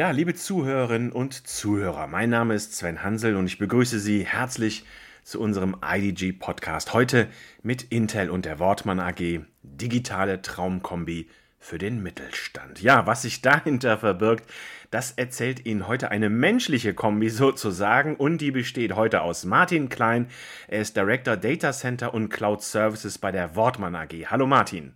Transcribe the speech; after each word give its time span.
Ja, 0.00 0.12
liebe 0.12 0.32
Zuhörerinnen 0.32 1.12
und 1.12 1.46
Zuhörer, 1.46 2.06
mein 2.06 2.30
Name 2.30 2.54
ist 2.54 2.74
Sven 2.74 3.02
Hansel 3.02 3.36
und 3.36 3.44
ich 3.44 3.58
begrüße 3.58 4.00
Sie 4.00 4.24
herzlich 4.24 4.86
zu 5.24 5.38
unserem 5.38 5.76
IDG 5.84 6.32
Podcast. 6.32 6.94
Heute 6.94 7.28
mit 7.62 7.82
Intel 7.82 8.30
und 8.30 8.46
der 8.46 8.58
Wortmann 8.58 8.98
AG, 8.98 9.40
digitale 9.62 10.40
Traumkombi 10.40 11.28
für 11.58 11.76
den 11.76 12.02
Mittelstand. 12.02 12.80
Ja, 12.80 13.06
was 13.06 13.20
sich 13.20 13.42
dahinter 13.42 13.98
verbirgt, 13.98 14.50
das 14.90 15.10
erzählt 15.10 15.66
Ihnen 15.66 15.86
heute 15.86 16.10
eine 16.10 16.30
menschliche 16.30 16.94
Kombi 16.94 17.28
sozusagen 17.28 18.16
und 18.16 18.38
die 18.38 18.52
besteht 18.52 18.94
heute 18.94 19.20
aus 19.20 19.44
Martin 19.44 19.90
Klein. 19.90 20.28
Er 20.68 20.80
ist 20.80 20.96
Director 20.96 21.36
Data 21.36 21.72
Center 21.72 22.14
und 22.14 22.30
Cloud 22.30 22.62
Services 22.62 23.18
bei 23.18 23.32
der 23.32 23.54
Wortmann 23.54 23.94
AG. 23.94 24.14
Hallo 24.30 24.46
Martin. 24.46 24.94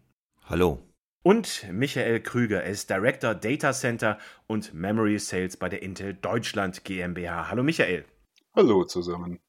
Hallo. 0.49 0.94
Und 1.27 1.73
Michael 1.73 2.21
Krüger 2.21 2.65
er 2.65 2.71
ist 2.71 2.91
Director 2.91 3.35
Data 3.35 3.73
Center 3.73 4.19
und 4.47 4.75
Memory 4.75 5.19
Sales 5.19 5.57
bei 5.57 5.71
der 5.71 5.81
Intel 5.81 6.13
Deutschland 6.13 6.85
GmbH. 6.85 7.49
Hallo 7.49 7.63
Michael. 7.63 8.05
Hallo 8.55 8.85
zusammen. 8.85 9.41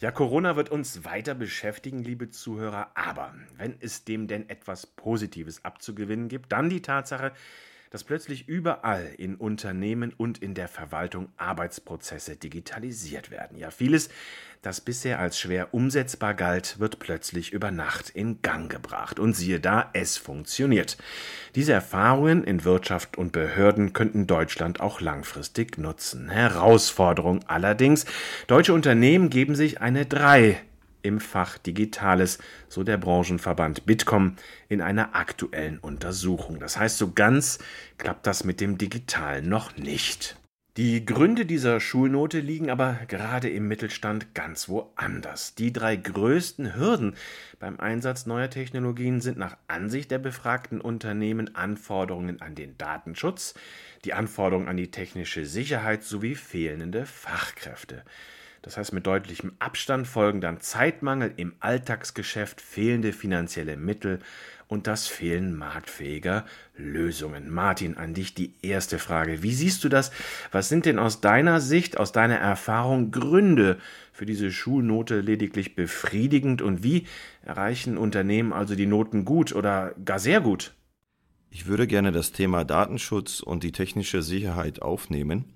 Ja, 0.00 0.10
Corona 0.10 0.56
wird 0.56 0.70
uns 0.70 1.04
weiter 1.04 1.36
beschäftigen, 1.36 2.02
liebe 2.02 2.30
Zuhörer, 2.30 2.96
aber 2.96 3.32
wenn 3.56 3.76
es 3.78 4.04
dem 4.04 4.26
denn 4.26 4.48
etwas 4.48 4.86
Positives 4.86 5.64
abzugewinnen 5.64 6.26
gibt, 6.26 6.50
dann 6.50 6.68
die 6.68 6.82
Tatsache, 6.82 7.32
dass 7.94 8.02
plötzlich 8.02 8.48
überall 8.48 9.08
in 9.18 9.36
Unternehmen 9.36 10.12
und 10.16 10.38
in 10.38 10.54
der 10.54 10.66
Verwaltung 10.66 11.28
Arbeitsprozesse 11.36 12.34
digitalisiert 12.34 13.30
werden. 13.30 13.56
Ja, 13.56 13.70
vieles, 13.70 14.08
das 14.62 14.80
bisher 14.80 15.20
als 15.20 15.38
schwer 15.38 15.72
umsetzbar 15.72 16.34
galt, 16.34 16.80
wird 16.80 16.98
plötzlich 16.98 17.52
über 17.52 17.70
Nacht 17.70 18.10
in 18.10 18.42
Gang 18.42 18.68
gebracht. 18.68 19.20
Und 19.20 19.34
siehe 19.34 19.60
da, 19.60 19.90
es 19.92 20.16
funktioniert. 20.16 20.98
Diese 21.54 21.72
Erfahrungen 21.72 22.42
in 22.42 22.64
Wirtschaft 22.64 23.16
und 23.16 23.30
Behörden 23.30 23.92
könnten 23.92 24.26
Deutschland 24.26 24.80
auch 24.80 25.00
langfristig 25.00 25.78
nutzen. 25.78 26.28
Herausforderung 26.28 27.44
allerdings, 27.46 28.06
deutsche 28.48 28.74
Unternehmen 28.74 29.30
geben 29.30 29.54
sich 29.54 29.80
eine 29.80 30.04
3 30.04 30.60
im 31.04 31.20
Fach 31.20 31.58
Digitales, 31.58 32.38
so 32.68 32.82
der 32.82 32.96
Branchenverband 32.96 33.86
Bitkom 33.86 34.36
in 34.68 34.80
einer 34.80 35.14
aktuellen 35.14 35.78
Untersuchung. 35.78 36.58
Das 36.58 36.78
heißt, 36.78 36.98
so 36.98 37.12
ganz 37.12 37.58
klappt 37.98 38.26
das 38.26 38.44
mit 38.44 38.60
dem 38.60 38.78
Digitalen 38.78 39.48
noch 39.48 39.76
nicht. 39.76 40.36
Die 40.76 41.04
Gründe 41.06 41.46
dieser 41.46 41.78
Schulnote 41.78 42.40
liegen 42.40 42.68
aber 42.68 42.98
gerade 43.06 43.48
im 43.48 43.68
Mittelstand 43.68 44.34
ganz 44.34 44.68
woanders. 44.68 45.54
Die 45.54 45.72
drei 45.72 45.94
größten 45.94 46.74
Hürden 46.74 47.14
beim 47.60 47.78
Einsatz 47.78 48.26
neuer 48.26 48.50
Technologien 48.50 49.20
sind 49.20 49.38
nach 49.38 49.56
Ansicht 49.68 50.10
der 50.10 50.18
befragten 50.18 50.80
Unternehmen 50.80 51.54
Anforderungen 51.54 52.40
an 52.40 52.56
den 52.56 52.76
Datenschutz, 52.76 53.54
die 54.04 54.14
Anforderungen 54.14 54.66
an 54.66 54.76
die 54.76 54.90
technische 54.90 55.46
Sicherheit 55.46 56.02
sowie 56.02 56.34
fehlende 56.34 57.06
Fachkräfte. 57.06 58.02
Das 58.64 58.78
heißt, 58.78 58.94
mit 58.94 59.06
deutlichem 59.06 59.52
Abstand 59.58 60.06
folgen 60.06 60.40
dann 60.40 60.58
Zeitmangel 60.58 61.34
im 61.36 61.52
Alltagsgeschäft, 61.60 62.62
fehlende 62.62 63.12
finanzielle 63.12 63.76
Mittel 63.76 64.20
und 64.68 64.86
das 64.86 65.06
Fehlen 65.06 65.54
marktfähiger 65.54 66.46
Lösungen. 66.74 67.50
Martin, 67.50 67.98
an 67.98 68.14
dich 68.14 68.32
die 68.32 68.54
erste 68.62 68.98
Frage. 68.98 69.42
Wie 69.42 69.52
siehst 69.52 69.84
du 69.84 69.90
das? 69.90 70.12
Was 70.50 70.70
sind 70.70 70.86
denn 70.86 70.98
aus 70.98 71.20
deiner 71.20 71.60
Sicht, 71.60 71.98
aus 71.98 72.12
deiner 72.12 72.36
Erfahrung 72.36 73.10
Gründe 73.10 73.76
für 74.14 74.24
diese 74.24 74.50
Schulnote 74.50 75.20
lediglich 75.20 75.74
befriedigend 75.74 76.62
und 76.62 76.82
wie 76.82 77.06
erreichen 77.44 77.98
Unternehmen 77.98 78.54
also 78.54 78.74
die 78.74 78.86
Noten 78.86 79.26
gut 79.26 79.54
oder 79.54 79.94
gar 80.06 80.18
sehr 80.18 80.40
gut? 80.40 80.72
Ich 81.50 81.66
würde 81.66 81.86
gerne 81.86 82.12
das 82.12 82.32
Thema 82.32 82.64
Datenschutz 82.64 83.40
und 83.40 83.62
die 83.62 83.72
technische 83.72 84.22
Sicherheit 84.22 84.80
aufnehmen. 84.80 85.52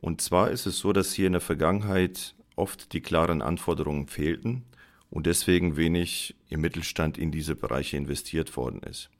Und 0.00 0.20
zwar 0.20 0.50
ist 0.50 0.66
es 0.66 0.78
so, 0.78 0.92
dass 0.92 1.12
hier 1.12 1.26
in 1.26 1.32
der 1.32 1.40
Vergangenheit 1.40 2.34
oft 2.56 2.92
die 2.92 3.00
klaren 3.00 3.42
Anforderungen 3.42 4.06
fehlten 4.06 4.64
und 5.10 5.26
deswegen 5.26 5.76
wenig 5.76 6.36
im 6.48 6.60
Mittelstand 6.60 7.18
in 7.18 7.30
diese 7.30 7.54
Bereiche 7.54 7.96
investiert 7.96 8.56
worden 8.56 8.82
ist. 8.82 9.10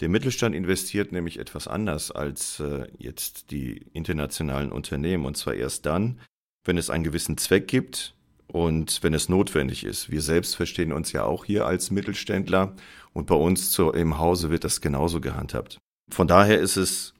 Der 0.00 0.08
Mittelstand 0.08 0.54
investiert 0.54 1.10
nämlich 1.12 1.38
etwas 1.38 1.68
anders 1.68 2.10
als 2.10 2.60
äh, 2.60 2.86
jetzt 2.98 3.50
die 3.50 3.86
internationalen 3.94 4.70
Unternehmen 4.70 5.24
und 5.24 5.36
zwar 5.36 5.54
erst 5.54 5.86
dann, 5.86 6.20
wenn 6.64 6.76
es 6.76 6.90
einen 6.90 7.04
gewissen 7.04 7.38
Zweck 7.38 7.66
gibt 7.66 8.14
und 8.46 9.02
wenn 9.02 9.14
es 9.14 9.30
notwendig 9.30 9.84
ist. 9.84 10.10
Wir 10.10 10.20
selbst 10.20 10.54
verstehen 10.54 10.92
uns 10.92 11.12
ja 11.12 11.24
auch 11.24 11.46
hier 11.46 11.66
als 11.66 11.90
Mittelständler 11.90 12.76
und 13.14 13.26
bei 13.26 13.34
uns 13.34 13.70
zu, 13.70 13.90
im 13.92 14.18
Hause 14.18 14.50
wird 14.50 14.64
das 14.64 14.82
genauso 14.82 15.20
gehandhabt. 15.20 15.78
Von 16.10 16.28
daher 16.28 16.60
ist 16.60 16.76
es 16.76 17.14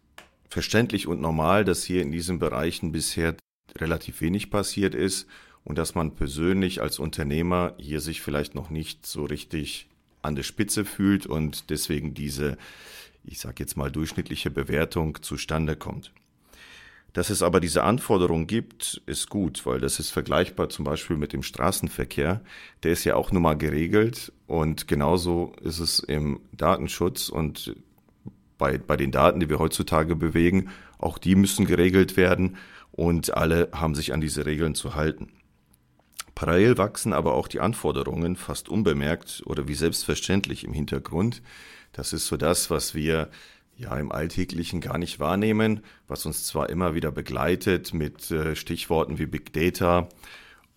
verständlich 0.49 1.07
und 1.07 1.21
normal, 1.21 1.65
dass 1.65 1.85
hier 1.85 2.03
in 2.03 2.13
diesen 2.13 2.39
Bereichen 2.39 2.93
bisher 2.93 3.37
relativ 3.77 4.21
wenig 4.21 4.51
passiert 4.51 4.95
ist 4.95 5.27
und 5.65 5.79
dass 5.79 5.95
man 5.95 6.15
persönlich 6.15 6.81
als 6.81 6.99
Unternehmer 6.99 7.75
hier 7.79 8.01
sich 8.01 8.23
vielleicht 8.23 8.55
noch 8.55 8.71
nicht 8.71 9.07
so 9.07 9.25
richtig 9.25 9.89
an 10.23 10.37
der 10.37 10.43
Spitze 10.43 10.85
fühlt 10.85 11.27
und 11.27 11.71
deswegen 11.71 12.15
diese, 12.15 12.57
ich 13.25 13.39
sage 13.39 13.57
jetzt 13.59 13.77
mal, 13.77 13.91
durchschnittliche 13.91 14.51
Bewertung 14.51 15.23
zustande 15.23 15.77
kommt. 15.77 16.13
Dass 17.13 17.31
es 17.31 17.43
aber 17.43 17.61
diese 17.61 17.83
Anforderungen 17.83 18.47
gibt, 18.47 19.01
ist 19.07 19.31
gut, 19.31 19.65
weil 19.65 19.81
das 19.81 19.99
ist 19.99 20.11
vergleichbar 20.11 20.69
zum 20.69 20.85
Beispiel 20.85 21.17
mit 21.17 21.33
dem 21.33 21.43
Straßenverkehr. 21.43 22.43
Der 22.83 22.93
ist 22.93 23.05
ja 23.05 23.15
auch 23.15 23.33
nun 23.33 23.43
mal 23.43 23.57
geregelt 23.57 24.33
und 24.47 24.87
genauso 24.87 25.55
ist 25.63 25.79
es 25.79 25.99
im 25.99 26.41
Datenschutz 26.53 27.31
und 27.31 27.75
bei, 28.59 28.79
bei 28.79 28.97
den 28.97 29.11
Daten, 29.11 29.41
die 29.41 29.49
wir 29.49 29.59
heutzutage 29.59 30.17
bewegen, 30.17 30.71
auch 30.99 31.19
die 31.19 31.35
müssen 31.35 31.67
geregelt 31.67 32.17
werden 32.17 32.57
und 32.93 33.35
alle 33.35 33.69
haben 33.73 33.95
sich 33.95 34.13
an 34.13 34.21
diese 34.21 34.47
Regeln 34.47 34.75
zu 34.75 34.95
halten. 34.95 35.29
Parallel 36.35 36.77
wachsen 36.77 37.13
aber 37.13 37.35
auch 37.35 37.49
die 37.49 37.61
Anforderungen 37.61 38.37
fast 38.37 38.69
unbemerkt 38.69 39.43
oder 39.47 39.69
wie 39.69 39.75
selbstverständlich 39.75 40.65
im 40.65 40.75
Hintergrund. 40.75 41.43
Das 41.93 42.13
ist 42.13 42.27
so 42.27 42.37
das, 42.37 42.71
was 42.71 42.95
wir 42.95 43.31
ja 43.79 43.97
im 43.97 44.13
Alltäglichen 44.13 44.81
gar 44.81 44.99
nicht 44.99 45.19
wahrnehmen, 45.19 45.81
was 46.09 46.27
uns 46.27 46.45
zwar 46.47 46.69
immer 46.71 46.95
wieder 46.95 47.11
begleitet 47.11 47.95
mit 47.95 48.31
äh, 48.31 48.55
Stichworten 48.55 49.19
wie 49.19 49.27
Big 49.27 49.53
Data 49.53 50.09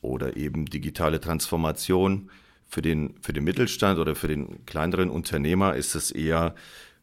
oder 0.02 0.38
eben 0.38 0.66
digitale 0.66 1.20
Transformation. 1.20 2.30
Für 2.68 2.82
den, 2.82 3.16
für 3.22 3.34
den 3.34 3.44
Mittelstand 3.44 4.00
oder 4.00 4.16
für 4.16 4.28
den 4.28 4.66
kleineren 4.66 5.10
Unternehmer 5.10 5.76
ist 5.76 5.96
es 5.96 6.12
eher 6.12 6.54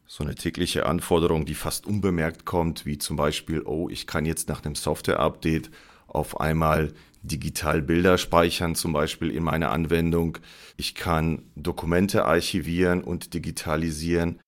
so 0.07 0.23
eine 0.23 0.35
tägliche 0.35 0.85
Anforderung, 0.85 1.45
die 1.45 1.53
fast 1.53 1.85
unbemerkt 1.85 2.45
kommt, 2.45 2.85
wie 2.85 2.97
zum 2.97 3.17
Beispiel, 3.17 3.61
oh, 3.63 3.89
ich 3.89 4.07
kann 4.07 4.25
jetzt 4.25 4.47
nach 4.47 4.63
einem 4.63 4.75
Software-Update 4.75 5.69
auf 6.07 6.39
einmal 6.39 6.93
digital 7.21 7.81
Bilder 7.81 8.17
speichern, 8.17 8.73
zum 8.73 8.93
Beispiel 8.93 9.29
in 9.31 9.43
meiner 9.43 9.71
Anwendung. 9.71 10.37
Ich 10.77 10.95
kann 10.95 11.51
Dokumente 11.55 12.25
archivieren 12.25 13.03
und 13.03 13.33
digitalisieren. 13.33 14.39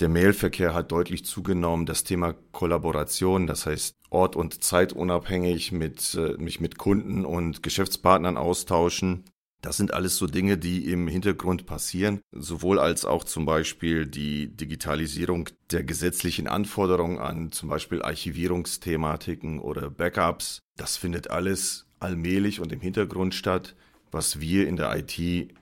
Der 0.00 0.08
Mailverkehr 0.08 0.74
hat 0.74 0.90
deutlich 0.90 1.24
zugenommen. 1.24 1.86
Das 1.86 2.02
Thema 2.02 2.34
Kollaboration, 2.52 3.46
das 3.46 3.66
heißt 3.66 3.94
ort- 4.10 4.36
und 4.36 4.64
zeitunabhängig 4.64 5.70
mit, 5.70 6.14
äh, 6.14 6.36
mich 6.38 6.60
mit 6.60 6.78
Kunden 6.78 7.24
und 7.24 7.62
Geschäftspartnern 7.62 8.36
austauschen. 8.36 9.24
Das 9.64 9.78
sind 9.78 9.94
alles 9.94 10.18
so 10.18 10.26
Dinge, 10.26 10.58
die 10.58 10.92
im 10.92 11.08
Hintergrund 11.08 11.64
passieren, 11.64 12.20
sowohl 12.32 12.78
als 12.78 13.06
auch 13.06 13.24
zum 13.24 13.46
Beispiel 13.46 14.06
die 14.06 14.54
Digitalisierung 14.54 15.48
der 15.70 15.82
gesetzlichen 15.82 16.48
Anforderungen 16.48 17.16
an 17.16 17.50
zum 17.50 17.70
Beispiel 17.70 18.02
Archivierungsthematiken 18.02 19.60
oder 19.60 19.88
Backups. 19.88 20.58
Das 20.76 20.98
findet 20.98 21.30
alles 21.30 21.86
allmählich 21.98 22.60
und 22.60 22.72
im 22.72 22.82
Hintergrund 22.82 23.34
statt, 23.34 23.74
was 24.10 24.38
wir 24.38 24.68
in 24.68 24.76
der 24.76 24.94
IT 24.98 25.54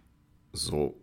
so 0.53 1.01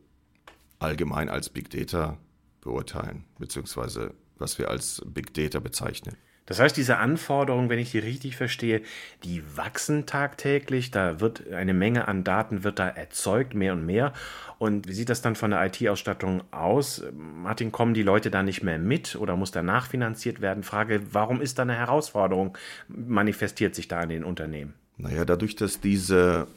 allgemein 0.79 1.29
als 1.29 1.49
Big 1.49 1.69
Data 1.69 2.17
beurteilen, 2.59 3.23
beziehungsweise 3.39 4.13
was 4.37 4.59
wir 4.59 4.69
als 4.69 5.01
Big 5.05 5.33
Data 5.33 5.61
bezeichnen. 5.61 6.17
Das 6.49 6.59
heißt, 6.59 6.75
diese 6.75 6.97
Anforderungen, 6.97 7.69
wenn 7.69 7.77
ich 7.77 7.91
die 7.91 7.99
richtig 7.99 8.35
verstehe, 8.35 8.81
die 9.23 9.43
wachsen 9.55 10.07
tagtäglich. 10.07 10.89
Da 10.89 11.19
wird 11.19 11.53
eine 11.53 11.75
Menge 11.75 12.07
an 12.07 12.23
Daten 12.23 12.63
wird 12.63 12.79
da 12.79 12.89
erzeugt, 12.89 13.53
mehr 13.53 13.73
und 13.73 13.85
mehr. 13.85 14.13
Und 14.57 14.87
wie 14.87 14.93
sieht 14.93 15.09
das 15.09 15.21
dann 15.21 15.35
von 15.35 15.51
der 15.51 15.63
IT-Ausstattung 15.63 16.41
aus? 16.49 17.03
Martin, 17.13 17.71
kommen 17.71 17.93
die 17.93 18.01
Leute 18.01 18.31
da 18.31 18.41
nicht 18.41 18.63
mehr 18.63 18.79
mit 18.79 19.15
oder 19.15 19.35
muss 19.35 19.51
da 19.51 19.61
nachfinanziert 19.61 20.41
werden? 20.41 20.63
Frage, 20.63 21.01
warum 21.11 21.39
ist 21.39 21.59
da 21.59 21.61
eine 21.61 21.75
Herausforderung? 21.75 22.57
Manifestiert 22.87 23.75
sich 23.75 23.87
da 23.87 24.01
in 24.01 24.09
den 24.09 24.23
Unternehmen? 24.23 24.73
Naja, 24.97 25.25
dadurch, 25.25 25.55
dass 25.55 25.79
diese 25.79 26.47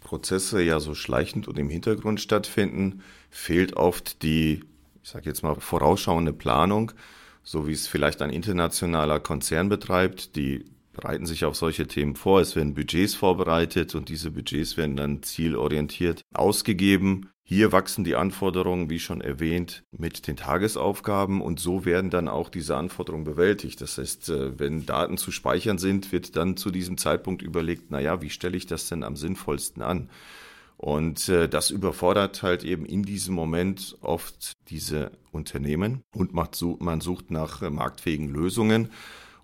Prozesse 0.00 0.62
ja 0.62 0.80
so 0.80 0.94
schleichend 0.94 1.48
und 1.48 1.58
im 1.58 1.68
Hintergrund 1.68 2.22
stattfinden, 2.22 3.02
fehlt 3.30 3.76
oft 3.76 4.22
die, 4.22 4.64
ich 5.02 5.10
sage 5.10 5.26
jetzt 5.26 5.42
mal, 5.42 5.54
vorausschauende 5.56 6.32
Planung 6.32 6.92
so 7.44 7.68
wie 7.68 7.72
es 7.72 7.86
vielleicht 7.86 8.22
ein 8.22 8.30
internationaler 8.30 9.20
Konzern 9.20 9.68
betreibt, 9.68 10.34
die 10.34 10.64
bereiten 10.92 11.26
sich 11.26 11.44
auf 11.44 11.56
solche 11.56 11.86
Themen 11.86 12.16
vor. 12.16 12.40
Es 12.40 12.56
werden 12.56 12.74
Budgets 12.74 13.14
vorbereitet 13.14 13.94
und 13.94 14.08
diese 14.08 14.30
Budgets 14.30 14.76
werden 14.76 14.96
dann 14.96 15.22
zielorientiert 15.22 16.22
ausgegeben. 16.32 17.30
Hier 17.46 17.72
wachsen 17.72 18.04
die 18.04 18.16
Anforderungen, 18.16 18.88
wie 18.88 18.98
schon 18.98 19.20
erwähnt, 19.20 19.84
mit 19.90 20.26
den 20.26 20.36
Tagesaufgaben 20.36 21.42
und 21.42 21.60
so 21.60 21.84
werden 21.84 22.08
dann 22.08 22.26
auch 22.26 22.48
diese 22.48 22.76
Anforderungen 22.76 23.24
bewältigt. 23.24 23.82
Das 23.82 23.98
heißt, 23.98 24.30
äh, 24.30 24.58
wenn 24.58 24.86
Daten 24.86 25.18
zu 25.18 25.30
speichern 25.30 25.76
sind, 25.76 26.10
wird 26.10 26.36
dann 26.36 26.56
zu 26.56 26.70
diesem 26.70 26.96
Zeitpunkt 26.96 27.42
überlegt, 27.42 27.90
naja, 27.90 28.22
wie 28.22 28.30
stelle 28.30 28.56
ich 28.56 28.64
das 28.64 28.88
denn 28.88 29.02
am 29.02 29.16
sinnvollsten 29.16 29.82
an? 29.82 30.08
Und 30.84 31.30
äh, 31.30 31.48
das 31.48 31.70
überfordert 31.70 32.42
halt 32.42 32.62
eben 32.62 32.84
in 32.84 33.04
diesem 33.04 33.34
Moment 33.34 33.96
oft 34.02 34.52
diese 34.68 35.12
Unternehmen 35.32 36.02
und 36.14 36.34
man 36.34 37.00
sucht 37.00 37.30
nach 37.30 37.62
äh, 37.62 37.70
marktfähigen 37.70 38.28
Lösungen. 38.28 38.90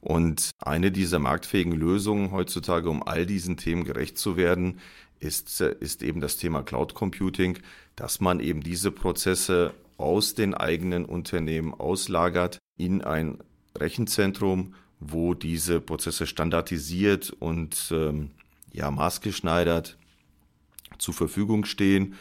Und 0.02 0.50
eine 0.62 0.92
dieser 0.92 1.18
marktfähigen 1.18 1.72
Lösungen 1.72 2.30
heutzutage, 2.30 2.90
um 2.90 3.02
all 3.02 3.24
diesen 3.24 3.56
Themen 3.56 3.84
gerecht 3.84 4.18
zu 4.18 4.36
werden, 4.36 4.80
ist, 5.18 5.62
ist 5.62 6.02
eben 6.02 6.20
das 6.20 6.36
Thema 6.36 6.62
Cloud 6.62 6.92
Computing, 6.92 7.58
dass 7.96 8.20
man 8.20 8.40
eben 8.40 8.62
diese 8.62 8.90
Prozesse 8.90 9.72
aus 9.96 10.34
den 10.34 10.52
eigenen 10.52 11.06
Unternehmen 11.06 11.72
auslagert 11.72 12.58
in 12.76 13.00
ein 13.00 13.38
Rechenzentrum, 13.78 14.74
wo 14.98 15.32
diese 15.32 15.80
Prozesse 15.80 16.26
standardisiert 16.26 17.30
und 17.30 17.90
ähm, 17.92 18.30
ja, 18.74 18.90
maßgeschneidert 18.90 19.96
zur 21.00 21.14
Verfügung 21.14 21.64
stehen 21.64 22.14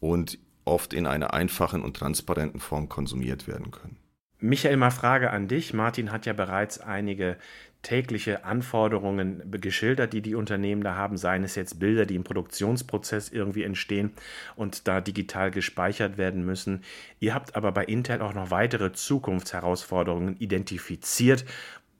und 0.00 0.38
oft 0.64 0.92
in 0.92 1.06
einer 1.06 1.34
einfachen 1.34 1.82
und 1.82 1.96
transparenten 1.96 2.60
Form 2.60 2.88
konsumiert 2.88 3.46
werden 3.46 3.70
können. 3.70 3.96
Michael, 4.40 4.76
mal 4.76 4.90
Frage 4.90 5.30
an 5.30 5.48
dich. 5.48 5.72
Martin 5.72 6.12
hat 6.12 6.26
ja 6.26 6.34
bereits 6.34 6.78
einige 6.78 7.38
tägliche 7.84 8.44
Anforderungen 8.44 9.42
geschildert, 9.60 10.12
die 10.12 10.22
die 10.22 10.34
Unternehmen 10.34 10.82
da 10.82 10.96
haben, 10.96 11.16
seien 11.16 11.44
es 11.44 11.54
jetzt 11.54 11.78
Bilder, 11.78 12.04
die 12.06 12.16
im 12.16 12.24
Produktionsprozess 12.24 13.30
irgendwie 13.30 13.62
entstehen 13.62 14.12
und 14.56 14.88
da 14.88 15.00
digital 15.00 15.50
gespeichert 15.50 16.18
werden 16.18 16.44
müssen. 16.44 16.82
Ihr 17.20 17.34
habt 17.34 17.54
aber 17.56 17.72
bei 17.72 17.84
Intel 17.84 18.20
auch 18.20 18.34
noch 18.34 18.50
weitere 18.50 18.92
Zukunftsherausforderungen 18.92 20.36
identifiziert, 20.38 21.44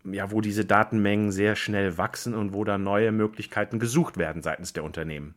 ja, 0.05 0.31
wo 0.31 0.41
diese 0.41 0.65
Datenmengen 0.65 1.33
sehr 1.33 1.57
schnell 1.57 1.97
wachsen 1.97 2.35
und 2.35 2.53
wo 2.53 2.65
da 2.65 2.77
neue 2.77 3.13
Möglichkeiten 3.13 3.79
gesucht 3.79 4.19
werden 4.19 4.43
seitens 4.43 4.73
der 4.73 4.85
Unternehmen. 4.85 5.35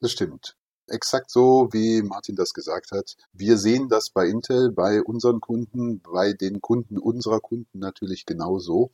Das 0.00 0.12
stimmt 0.12 0.56
exakt 0.90 1.30
so, 1.30 1.68
wie 1.72 2.02
Martin 2.02 2.36
das 2.36 2.52
gesagt 2.52 2.92
hat. 2.92 3.16
Wir 3.32 3.56
sehen 3.56 3.88
das 3.88 4.10
bei 4.10 4.26
Intel, 4.26 4.70
bei 4.72 5.02
unseren 5.02 5.40
Kunden, 5.40 6.00
bei 6.00 6.32
den 6.32 6.60
Kunden 6.60 6.98
unserer 6.98 7.40
Kunden 7.40 7.78
natürlich 7.78 8.26
genauso. 8.26 8.90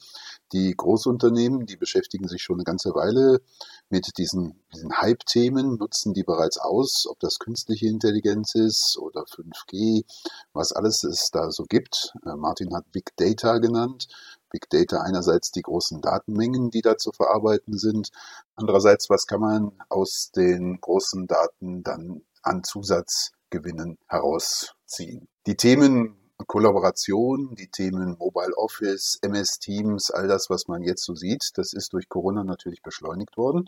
Die 0.53 0.75
Großunternehmen, 0.77 1.67
die 1.67 1.77
beschäftigen 1.77 2.29
sich 2.29 2.43
schon 2.43 2.57
eine 2.57 2.65
ganze 2.65 2.95
Weile 2.95 3.41
mit 3.89 4.19
diesen, 4.19 4.63
diesen 4.75 4.97
Hype-Themen, 4.97 5.77
nutzen 5.77 6.15
die 6.15 6.25
bereits 6.25 6.59
aus, 6.59 7.07
ob 7.09 7.19
das 7.21 7.39
künstliche 7.39 7.87
Intelligenz 7.87 8.55
ist 8.55 8.99
oder 8.99 9.23
5G, 9.23 10.05
was 10.53 10.73
alles 10.73 11.03
es 11.05 11.31
da 11.33 11.51
so 11.51 11.65
gibt. 11.65 12.13
Äh, 12.25 12.37
Martin 12.37 12.75
hat 12.75 12.91
Big 12.93 13.17
Data 13.17 13.59
genannt. 13.59 14.09
Big 14.57 14.71
Data 14.71 15.03
einerseits 15.03 15.51
die 15.51 15.61
großen 15.61 16.01
Datenmengen, 16.01 16.71
die 16.71 16.81
da 16.81 16.97
zu 16.97 17.13
verarbeiten 17.13 17.77
sind. 17.77 18.11
Andererseits, 18.55 19.11
was 19.11 19.27
kann 19.27 19.41
man 19.41 19.73
aus 19.91 20.31
den 20.35 20.81
großen 20.81 21.27
Daten 21.27 21.83
dann 21.83 22.23
an 22.43 22.65
Zusatzgewinnen 22.65 23.99
herausziehen? 24.09 25.29
Die 25.47 25.57
Themen 25.57 26.17
Kollaboration, 26.47 27.55
die 27.55 27.69
Themen 27.69 28.17
Mobile 28.19 28.57
Office, 28.57 29.19
MS 29.23 29.59
Teams, 29.59 30.11
all 30.11 30.29
das, 30.29 30.49
was 30.49 30.69
man 30.69 30.83
jetzt 30.83 31.05
so 31.05 31.15
sieht, 31.15 31.51
das 31.55 31.73
ist 31.73 31.93
durch 31.93 32.09
Corona 32.09 32.45
natürlich 32.45 32.83
beschleunigt 32.83 33.37
worden. 33.37 33.67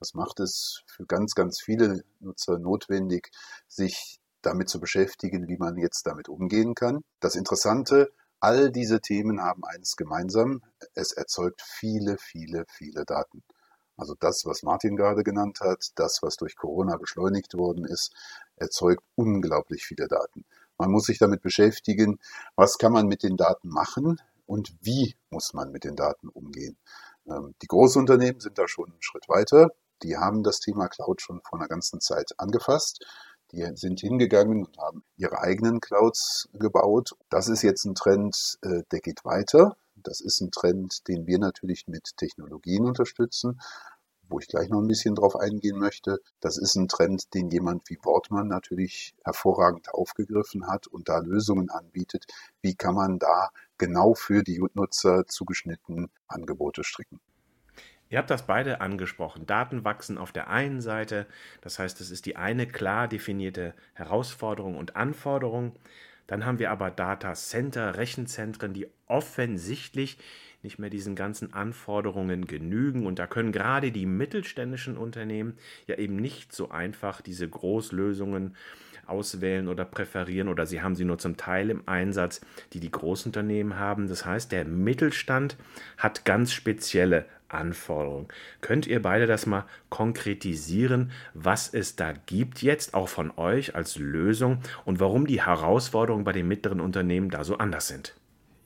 Das 0.00 0.14
macht 0.14 0.40
es 0.40 0.82
für 0.86 1.06
ganz, 1.06 1.34
ganz 1.34 1.60
viele 1.60 2.04
Nutzer 2.20 2.58
notwendig, 2.58 3.30
sich 3.68 4.18
damit 4.42 4.68
zu 4.68 4.80
beschäftigen, 4.80 5.48
wie 5.48 5.56
man 5.56 5.76
jetzt 5.76 6.06
damit 6.06 6.28
umgehen 6.28 6.74
kann. 6.74 7.02
Das 7.20 7.36
Interessante 7.36 8.10
All 8.46 8.70
diese 8.70 9.00
Themen 9.00 9.42
haben 9.42 9.64
eines 9.64 9.96
gemeinsam. 9.96 10.62
Es 10.94 11.10
erzeugt 11.10 11.62
viele, 11.62 12.16
viele, 12.16 12.64
viele 12.68 13.04
Daten. 13.04 13.42
Also 13.96 14.14
das, 14.20 14.44
was 14.46 14.62
Martin 14.62 14.94
gerade 14.94 15.24
genannt 15.24 15.58
hat, 15.60 15.90
das, 15.96 16.22
was 16.22 16.36
durch 16.36 16.54
Corona 16.54 16.96
beschleunigt 16.96 17.54
worden 17.54 17.84
ist, 17.84 18.14
erzeugt 18.54 19.02
unglaublich 19.16 19.84
viele 19.84 20.06
Daten. 20.06 20.44
Man 20.78 20.92
muss 20.92 21.06
sich 21.06 21.18
damit 21.18 21.42
beschäftigen, 21.42 22.20
was 22.54 22.78
kann 22.78 22.92
man 22.92 23.08
mit 23.08 23.24
den 23.24 23.36
Daten 23.36 23.68
machen 23.68 24.20
und 24.46 24.76
wie 24.80 25.16
muss 25.28 25.52
man 25.52 25.72
mit 25.72 25.82
den 25.82 25.96
Daten 25.96 26.28
umgehen. 26.28 26.78
Ähm, 27.28 27.56
die 27.62 27.66
Großunternehmen 27.66 28.40
sind 28.40 28.58
da 28.58 28.68
schon 28.68 28.92
einen 28.92 29.02
Schritt 29.02 29.28
weiter. 29.28 29.72
Die 30.04 30.18
haben 30.18 30.44
das 30.44 30.60
Thema 30.60 30.86
Cloud 30.86 31.20
schon 31.20 31.40
vor 31.42 31.58
einer 31.58 31.66
ganzen 31.66 32.00
Zeit 32.00 32.30
angefasst. 32.38 33.04
Die 33.52 33.64
sind 33.76 34.00
hingegangen 34.00 34.66
und 34.66 34.78
haben 34.78 35.04
ihre 35.16 35.40
eigenen 35.40 35.80
Clouds 35.80 36.48
gebaut. 36.52 37.16
Das 37.30 37.48
ist 37.48 37.62
jetzt 37.62 37.84
ein 37.84 37.94
Trend, 37.94 38.58
äh, 38.62 38.82
der 38.90 39.00
geht 39.00 39.24
weiter. 39.24 39.76
Das 39.94 40.20
ist 40.20 40.40
ein 40.40 40.50
Trend, 40.50 41.06
den 41.08 41.26
wir 41.26 41.38
natürlich 41.38 41.86
mit 41.86 42.16
Technologien 42.16 42.84
unterstützen, 42.84 43.60
wo 44.28 44.40
ich 44.40 44.48
gleich 44.48 44.68
noch 44.68 44.80
ein 44.80 44.88
bisschen 44.88 45.14
drauf 45.14 45.36
eingehen 45.36 45.78
möchte. 45.78 46.20
Das 46.40 46.58
ist 46.58 46.74
ein 46.74 46.88
Trend, 46.88 47.34
den 47.34 47.50
jemand 47.50 47.88
wie 47.88 47.98
Wortmann 48.02 48.48
natürlich 48.48 49.14
hervorragend 49.24 49.94
aufgegriffen 49.94 50.66
hat 50.66 50.86
und 50.88 51.08
da 51.08 51.18
Lösungen 51.18 51.70
anbietet. 51.70 52.26
Wie 52.62 52.74
kann 52.74 52.94
man 52.94 53.18
da 53.18 53.50
genau 53.78 54.14
für 54.14 54.42
die 54.42 54.62
Nutzer 54.74 55.26
zugeschnitten 55.26 56.10
Angebote 56.26 56.82
stricken? 56.82 57.20
Ihr 58.08 58.18
habt 58.18 58.30
das 58.30 58.46
beide 58.46 58.80
angesprochen. 58.80 59.46
Daten 59.46 59.84
wachsen 59.84 60.16
auf 60.18 60.32
der 60.32 60.48
einen 60.48 60.80
Seite, 60.80 61.26
das 61.60 61.78
heißt, 61.78 62.00
es 62.00 62.10
ist 62.10 62.26
die 62.26 62.36
eine 62.36 62.66
klar 62.66 63.08
definierte 63.08 63.74
Herausforderung 63.94 64.76
und 64.76 64.94
Anforderung. 64.94 65.74
Dann 66.26 66.44
haben 66.44 66.58
wir 66.58 66.70
aber 66.70 66.90
Data 66.90 67.34
Center, 67.34 67.96
Rechenzentren, 67.96 68.72
die 68.72 68.88
offensichtlich 69.06 70.18
nicht 70.62 70.78
mehr 70.78 70.90
diesen 70.90 71.14
ganzen 71.14 71.52
Anforderungen 71.52 72.46
genügen. 72.46 73.06
Und 73.06 73.18
da 73.18 73.26
können 73.26 73.52
gerade 73.52 73.92
die 73.92 74.06
mittelständischen 74.06 74.96
Unternehmen 74.96 75.56
ja 75.86 75.96
eben 75.96 76.16
nicht 76.16 76.52
so 76.52 76.70
einfach 76.70 77.20
diese 77.20 77.48
Großlösungen 77.48 78.56
auswählen 79.06 79.68
oder 79.68 79.84
präferieren 79.84 80.48
oder 80.48 80.66
sie 80.66 80.82
haben 80.82 80.96
sie 80.96 81.04
nur 81.04 81.18
zum 81.18 81.36
Teil 81.36 81.70
im 81.70 81.86
Einsatz, 81.86 82.40
die 82.72 82.80
die 82.80 82.90
Großunternehmen 82.90 83.78
haben. 83.78 84.08
Das 84.08 84.26
heißt, 84.26 84.50
der 84.50 84.64
Mittelstand 84.64 85.56
hat 85.96 86.24
ganz 86.24 86.52
spezielle 86.52 87.26
Anforderungen. 87.48 88.28
Könnt 88.60 88.86
ihr 88.86 89.00
beide 89.02 89.26
das 89.26 89.46
mal 89.46 89.64
konkretisieren, 89.88 91.10
was 91.34 91.72
es 91.72 91.96
da 91.96 92.12
gibt 92.12 92.62
jetzt, 92.62 92.94
auch 92.94 93.08
von 93.08 93.30
euch 93.36 93.74
als 93.74 93.96
Lösung 93.96 94.58
und 94.84 95.00
warum 95.00 95.26
die 95.26 95.42
Herausforderungen 95.44 96.24
bei 96.24 96.32
den 96.32 96.48
mittleren 96.48 96.80
Unternehmen 96.80 97.30
da 97.30 97.44
so 97.44 97.58
anders 97.58 97.88
sind? 97.88 98.14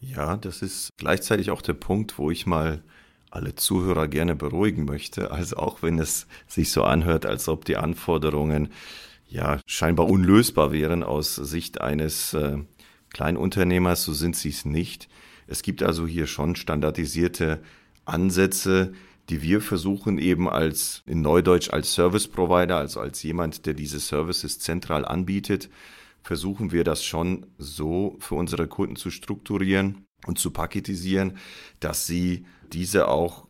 Ja, 0.00 0.36
das 0.36 0.62
ist 0.62 0.90
gleichzeitig 0.96 1.50
auch 1.50 1.62
der 1.62 1.74
Punkt, 1.74 2.18
wo 2.18 2.30
ich 2.30 2.46
mal 2.46 2.82
alle 3.30 3.54
Zuhörer 3.54 4.08
gerne 4.08 4.34
beruhigen 4.34 4.84
möchte. 4.84 5.30
Also 5.30 5.56
auch 5.56 5.82
wenn 5.82 5.98
es 5.98 6.26
sich 6.46 6.72
so 6.72 6.82
anhört, 6.82 7.26
als 7.26 7.48
ob 7.48 7.64
die 7.64 7.76
Anforderungen 7.76 8.70
ja 9.28 9.60
scheinbar 9.66 10.08
unlösbar 10.08 10.72
wären 10.72 11.02
aus 11.02 11.36
Sicht 11.36 11.80
eines 11.80 12.34
äh, 12.34 12.58
Kleinunternehmers, 13.10 14.04
so 14.04 14.12
sind 14.12 14.36
sie 14.36 14.48
es 14.48 14.64
nicht. 14.64 15.08
Es 15.46 15.62
gibt 15.62 15.82
also 15.82 16.06
hier 16.06 16.26
schon 16.26 16.56
standardisierte 16.56 17.60
Ansätze, 18.04 18.92
die 19.28 19.42
wir 19.42 19.60
versuchen 19.60 20.18
eben 20.18 20.48
als 20.48 21.02
in 21.06 21.22
Neudeutsch 21.22 21.70
als 21.70 21.92
Service 21.94 22.26
Provider, 22.26 22.76
also 22.76 23.00
als 23.00 23.22
jemand, 23.22 23.66
der 23.66 23.74
diese 23.74 24.00
Services 24.00 24.58
zentral 24.58 25.04
anbietet, 25.04 25.70
versuchen 26.22 26.72
wir 26.72 26.84
das 26.84 27.04
schon 27.04 27.46
so 27.58 28.16
für 28.18 28.34
unsere 28.34 28.66
Kunden 28.66 28.96
zu 28.96 29.10
strukturieren 29.10 30.04
und 30.26 30.38
zu 30.38 30.50
paketisieren, 30.50 31.38
dass 31.78 32.06
sie 32.06 32.44
diese 32.72 33.08
auch 33.08 33.46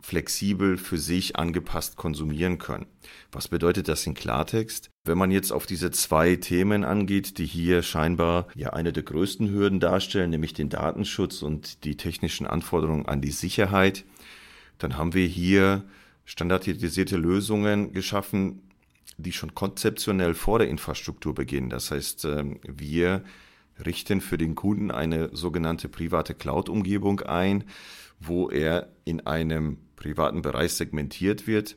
flexibel 0.00 0.76
für 0.78 0.98
sich 0.98 1.36
angepasst 1.36 1.96
konsumieren 1.96 2.58
können. 2.58 2.86
Was 3.32 3.48
bedeutet 3.48 3.88
das 3.88 4.06
in 4.06 4.14
Klartext? 4.14 4.90
Wenn 5.04 5.18
man 5.18 5.30
jetzt 5.30 5.52
auf 5.52 5.66
diese 5.66 5.90
zwei 5.90 6.36
Themen 6.36 6.84
angeht, 6.84 7.38
die 7.38 7.46
hier 7.46 7.82
scheinbar 7.82 8.48
ja 8.54 8.70
eine 8.70 8.92
der 8.92 9.02
größten 9.02 9.50
Hürden 9.50 9.80
darstellen, 9.80 10.30
nämlich 10.30 10.54
den 10.54 10.68
Datenschutz 10.68 11.42
und 11.42 11.84
die 11.84 11.96
technischen 11.96 12.46
Anforderungen 12.46 13.06
an 13.06 13.20
die 13.20 13.30
Sicherheit, 13.30 14.04
dann 14.78 14.96
haben 14.96 15.14
wir 15.14 15.26
hier 15.26 15.84
standardisierte 16.24 17.16
Lösungen 17.16 17.92
geschaffen, 17.92 18.62
die 19.16 19.32
schon 19.32 19.54
konzeptionell 19.54 20.34
vor 20.34 20.58
der 20.58 20.68
Infrastruktur 20.68 21.34
beginnen. 21.34 21.70
Das 21.70 21.90
heißt, 21.90 22.24
ähm, 22.24 22.60
wir 22.62 23.22
richten 23.84 24.20
für 24.20 24.38
den 24.38 24.54
Kunden 24.54 24.90
eine 24.90 25.34
sogenannte 25.34 25.88
private 25.88 26.34
Cloud-Umgebung 26.34 27.20
ein, 27.20 27.64
wo 28.18 28.50
er 28.50 28.92
in 29.04 29.26
einem 29.26 29.78
privaten 30.00 30.42
Bereich 30.42 30.72
segmentiert 30.72 31.46
wird. 31.46 31.76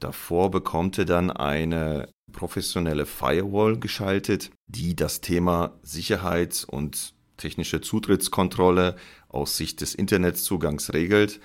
Davor 0.00 0.50
bekommt 0.50 0.98
er 0.98 1.04
dann 1.04 1.30
eine 1.30 2.08
professionelle 2.32 3.06
Firewall 3.06 3.78
geschaltet, 3.78 4.50
die 4.66 4.96
das 4.96 5.20
Thema 5.20 5.78
Sicherheit 5.82 6.64
und 6.66 7.14
technische 7.36 7.80
Zutrittskontrolle 7.80 8.96
aus 9.28 9.56
Sicht 9.56 9.80
des 9.80 9.94
Internetzugangs 9.94 10.92
regelt, 10.92 11.40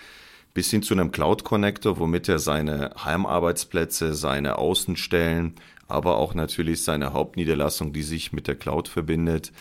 bis 0.53 0.71
hin 0.71 0.83
zu 0.83 0.93
einem 0.93 1.11
Cloud 1.11 1.43
Connector, 1.43 1.99
womit 1.99 2.29
er 2.29 2.39
seine 2.39 2.91
Heimarbeitsplätze, 3.03 4.13
seine 4.13 4.57
Außenstellen, 4.57 5.55
aber 5.87 6.17
auch 6.17 6.33
natürlich 6.33 6.83
seine 6.83 7.13
Hauptniederlassung, 7.13 7.91
die 7.91 8.03
sich 8.03 8.31
mit 8.31 8.47
der 8.47 8.55
Cloud 8.55 8.87
verbindet, 8.87 9.51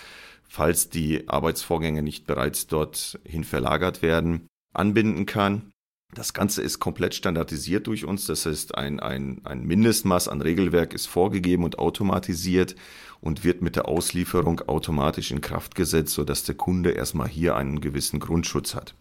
falls 0.48 0.88
die 0.88 1.28
Arbeitsvorgänge 1.28 2.02
nicht 2.02 2.26
bereits 2.26 2.68
dorthin 2.68 3.42
verlagert 3.42 4.02
werden, 4.02 4.46
anbinden 4.72 5.26
kann. 5.26 5.72
Das 6.14 6.32
Ganze 6.32 6.62
ist 6.62 6.78
komplett 6.78 7.14
standardisiert 7.14 7.88
durch 7.88 8.04
uns. 8.04 8.26
Das 8.26 8.46
heißt, 8.46 8.76
ein, 8.76 9.00
ein, 9.00 9.40
ein 9.42 9.64
Mindestmaß 9.64 10.28
an 10.28 10.40
Regelwerk 10.40 10.94
ist 10.94 11.06
vorgegeben 11.06 11.64
und 11.64 11.80
automatisiert 11.80 12.76
und 13.20 13.42
wird 13.42 13.62
mit 13.62 13.74
der 13.74 13.88
Auslieferung 13.88 14.60
automatisch 14.60 15.32
in 15.32 15.40
Kraft 15.40 15.74
gesetzt, 15.74 16.14
sodass 16.14 16.44
der 16.44 16.54
Kunde 16.54 16.92
erstmal 16.92 17.28
hier 17.28 17.56
einen 17.56 17.80
gewissen 17.80 18.20
Grundschutz 18.20 18.76
hat. 18.76 18.94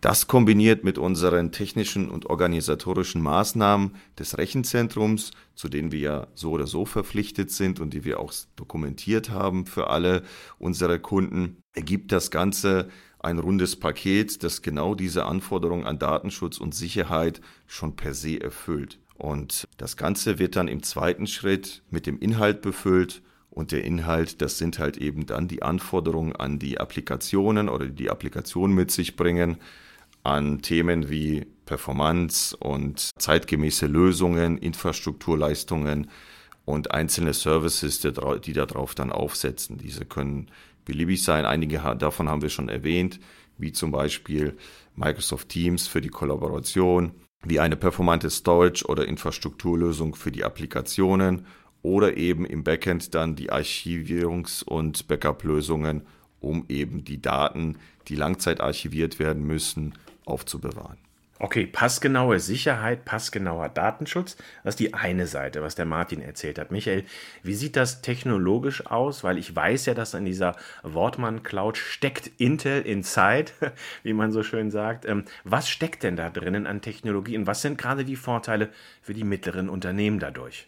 Das 0.00 0.28
kombiniert 0.28 0.84
mit 0.84 0.96
unseren 0.96 1.50
technischen 1.50 2.08
und 2.08 2.26
organisatorischen 2.26 3.20
Maßnahmen 3.20 3.96
des 4.18 4.38
Rechenzentrums, 4.38 5.32
zu 5.56 5.68
denen 5.68 5.90
wir 5.90 5.98
ja 5.98 6.26
so 6.34 6.52
oder 6.52 6.68
so 6.68 6.86
verpflichtet 6.86 7.50
sind 7.50 7.80
und 7.80 7.92
die 7.92 8.04
wir 8.04 8.20
auch 8.20 8.32
dokumentiert 8.54 9.30
haben 9.30 9.66
für 9.66 9.90
alle 9.90 10.22
unsere 10.60 11.00
Kunden, 11.00 11.56
ergibt 11.74 12.12
das 12.12 12.30
Ganze 12.30 12.88
ein 13.28 13.38
rundes 13.38 13.76
Paket, 13.76 14.42
das 14.42 14.62
genau 14.62 14.94
diese 14.94 15.26
Anforderungen 15.26 15.86
an 15.86 15.98
Datenschutz 15.98 16.58
und 16.58 16.74
Sicherheit 16.74 17.40
schon 17.66 17.94
per 17.94 18.14
se 18.14 18.40
erfüllt. 18.40 18.98
Und 19.16 19.68
das 19.76 19.96
Ganze 19.96 20.38
wird 20.38 20.56
dann 20.56 20.66
im 20.66 20.82
zweiten 20.82 21.26
Schritt 21.26 21.82
mit 21.90 22.06
dem 22.06 22.18
Inhalt 22.18 22.62
befüllt. 22.62 23.22
Und 23.50 23.72
der 23.72 23.84
Inhalt, 23.84 24.40
das 24.40 24.56
sind 24.56 24.78
halt 24.78 24.96
eben 24.96 25.26
dann 25.26 25.48
die 25.48 25.62
Anforderungen 25.62 26.34
an 26.34 26.58
die 26.58 26.78
Applikationen 26.78 27.68
oder 27.68 27.86
die 27.86 28.08
Applikationen 28.08 28.74
mit 28.74 28.90
sich 28.90 29.16
bringen, 29.16 29.58
an 30.22 30.62
Themen 30.62 31.10
wie 31.10 31.46
Performance 31.66 32.56
und 32.56 33.10
zeitgemäße 33.18 33.86
Lösungen, 33.86 34.58
Infrastrukturleistungen 34.58 36.08
und 36.64 36.92
einzelne 36.92 37.34
Services, 37.34 38.00
die 38.00 38.52
darauf 38.52 38.94
dann 38.94 39.10
aufsetzen. 39.10 39.78
Diese 39.78 40.04
können 40.04 40.50
beliebig 40.88 41.22
sein. 41.22 41.44
Einige 41.44 41.78
davon 41.98 42.28
haben 42.28 42.42
wir 42.42 42.48
schon 42.48 42.68
erwähnt, 42.68 43.20
wie 43.58 43.70
zum 43.70 43.92
Beispiel 43.92 44.56
Microsoft 44.96 45.50
Teams 45.50 45.86
für 45.86 46.00
die 46.00 46.08
Kollaboration, 46.08 47.12
wie 47.44 47.60
eine 47.60 47.76
performante 47.76 48.30
Storage 48.30 48.84
oder 48.86 49.06
Infrastrukturlösung 49.06 50.16
für 50.16 50.32
die 50.32 50.42
Applikationen 50.42 51.46
oder 51.82 52.16
eben 52.16 52.44
im 52.44 52.64
Backend 52.64 53.14
dann 53.14 53.36
die 53.36 53.52
Archivierungs- 53.52 54.64
und 54.64 55.06
Backup-Lösungen, 55.06 56.06
um 56.40 56.64
eben 56.68 57.04
die 57.04 57.20
Daten, 57.20 57.76
die 58.08 58.16
langzeitarchiviert 58.16 59.18
werden 59.18 59.46
müssen, 59.46 59.94
aufzubewahren. 60.24 60.98
Okay, 61.40 61.66
passgenaue 61.66 62.40
Sicherheit, 62.40 63.04
passgenauer 63.04 63.68
Datenschutz, 63.68 64.36
das 64.64 64.72
ist 64.72 64.80
die 64.80 64.94
eine 64.94 65.28
Seite, 65.28 65.62
was 65.62 65.76
der 65.76 65.84
Martin 65.84 66.20
erzählt 66.20 66.58
hat. 66.58 66.72
Michael, 66.72 67.04
wie 67.44 67.54
sieht 67.54 67.76
das 67.76 68.02
technologisch 68.02 68.84
aus? 68.86 69.22
Weil 69.22 69.38
ich 69.38 69.54
weiß 69.54 69.86
ja, 69.86 69.94
dass 69.94 70.14
in 70.14 70.24
dieser 70.24 70.56
Wortmann 70.82 71.44
Cloud 71.44 71.76
steckt 71.76 72.28
Intel 72.38 72.82
inside, 72.82 73.52
wie 74.02 74.14
man 74.14 74.32
so 74.32 74.42
schön 74.42 74.72
sagt. 74.72 75.04
Ähm, 75.04 75.26
was 75.44 75.68
steckt 75.68 76.02
denn 76.02 76.16
da 76.16 76.28
drinnen 76.28 76.66
an 76.66 76.80
Technologie 76.80 77.38
und 77.38 77.46
was 77.46 77.62
sind 77.62 77.78
gerade 77.78 78.04
die 78.04 78.16
Vorteile 78.16 78.70
für 79.00 79.14
die 79.14 79.24
mittleren 79.24 79.68
Unternehmen 79.68 80.18
dadurch? 80.18 80.66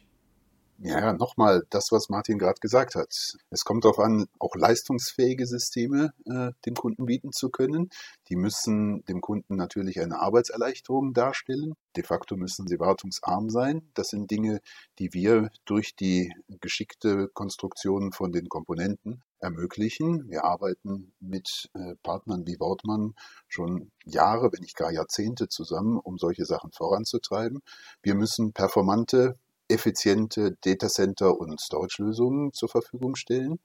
Ja, 0.82 1.12
nochmal 1.12 1.66
das, 1.68 1.92
was 1.92 2.08
Martin 2.08 2.38
gerade 2.38 2.58
gesagt 2.58 2.94
hat. 2.94 3.36
Es 3.50 3.64
kommt 3.66 3.84
darauf 3.84 3.98
an, 3.98 4.28
auch 4.38 4.54
leistungsfähige 4.56 5.46
Systeme 5.46 6.14
äh, 6.24 6.52
dem 6.64 6.74
Kunden 6.74 7.04
bieten 7.04 7.32
zu 7.32 7.50
können. 7.50 7.90
Die 8.30 8.36
müssen 8.36 9.04
dem 9.04 9.20
Kunden 9.20 9.56
natürlich 9.56 10.00
eine 10.00 10.20
Arbeitserleichterung 10.20 11.12
darstellen. 11.12 11.74
De 11.96 12.02
facto 12.02 12.34
müssen 12.34 12.66
sie 12.66 12.80
wartungsarm 12.80 13.50
sein. 13.50 13.90
Das 13.92 14.08
sind 14.08 14.30
Dinge, 14.30 14.62
die 14.98 15.12
wir 15.12 15.50
durch 15.66 15.96
die 15.96 16.32
geschickte 16.62 17.28
Konstruktion 17.28 18.12
von 18.12 18.32
den 18.32 18.48
Komponenten 18.48 19.22
ermöglichen. 19.38 20.30
Wir 20.30 20.44
arbeiten 20.44 21.12
mit 21.20 21.68
äh, 21.74 21.94
Partnern 22.02 22.46
wie 22.46 22.58
Wortmann 22.58 23.14
schon 23.48 23.90
Jahre, 24.06 24.50
wenn 24.50 24.60
nicht 24.60 24.76
gar 24.76 24.90
Jahrzehnte 24.90 25.48
zusammen, 25.48 25.98
um 25.98 26.16
solche 26.16 26.46
Sachen 26.46 26.72
voranzutreiben. 26.72 27.60
Wir 28.02 28.14
müssen 28.14 28.54
performante 28.54 29.38
effiziente 29.70 30.56
Datacenter 30.62 31.38
und 31.38 31.60
Storage-Lösungen 31.60 32.52
zur 32.52 32.68
Verfügung 32.68 33.16
stellen, 33.16 33.58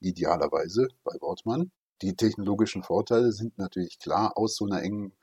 idealerweise 0.00 0.88
bei 1.04 1.12
Wortmann. 1.20 1.70
Die 2.02 2.14
technologischen 2.14 2.82
Vorteile 2.82 3.32
sind 3.32 3.56
natürlich 3.58 3.98
klar. 3.98 4.36
Aus 4.36 4.56
so 4.56 4.66
einer 4.66 4.82
engen 4.82 5.16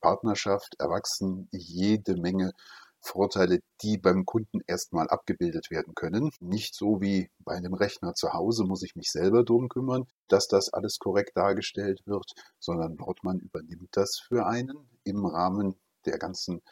Partnerschaft 0.00 0.76
erwachsen 0.78 1.48
jede 1.52 2.16
Menge 2.16 2.52
Vorteile, 3.00 3.60
die 3.82 3.98
beim 3.98 4.24
Kunden 4.24 4.60
erstmal 4.66 5.08
abgebildet 5.08 5.70
werden 5.70 5.94
können. 5.94 6.30
Nicht 6.40 6.74
so 6.74 7.02
wie 7.02 7.28
bei 7.40 7.54
einem 7.54 7.74
Rechner 7.74 8.14
zu 8.14 8.32
Hause 8.32 8.64
muss 8.64 8.82
ich 8.82 8.96
mich 8.96 9.10
selber 9.10 9.44
drum 9.44 9.68
kümmern, 9.68 10.06
dass 10.28 10.48
das 10.48 10.72
alles 10.72 10.98
korrekt 10.98 11.36
dargestellt 11.36 12.00
wird, 12.06 12.32
sondern 12.58 12.98
Wortmann 12.98 13.40
übernimmt 13.40 13.90
das 13.92 14.18
für 14.26 14.46
einen 14.46 14.88
im 15.04 15.26
Rahmen 15.26 15.74
der 16.06 16.18
ganzen 16.18 16.62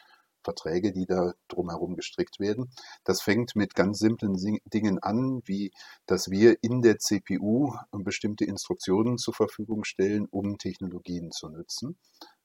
Verträge, 0.43 0.91
die 0.91 1.05
da 1.05 1.33
drumherum 1.47 1.95
gestrickt 1.95 2.39
werden. 2.39 2.71
Das 3.03 3.21
fängt 3.21 3.55
mit 3.55 3.75
ganz 3.75 3.99
simplen 3.99 4.35
Dingen 4.65 4.99
an, 4.99 5.41
wie 5.45 5.71
dass 6.05 6.29
wir 6.29 6.57
in 6.61 6.81
der 6.81 6.99
CPU 6.99 7.73
bestimmte 7.91 8.45
Instruktionen 8.45 9.17
zur 9.17 9.33
Verfügung 9.33 9.83
stellen, 9.83 10.27
um 10.29 10.57
Technologien 10.57 11.31
zu 11.31 11.49
nutzen. 11.49 11.97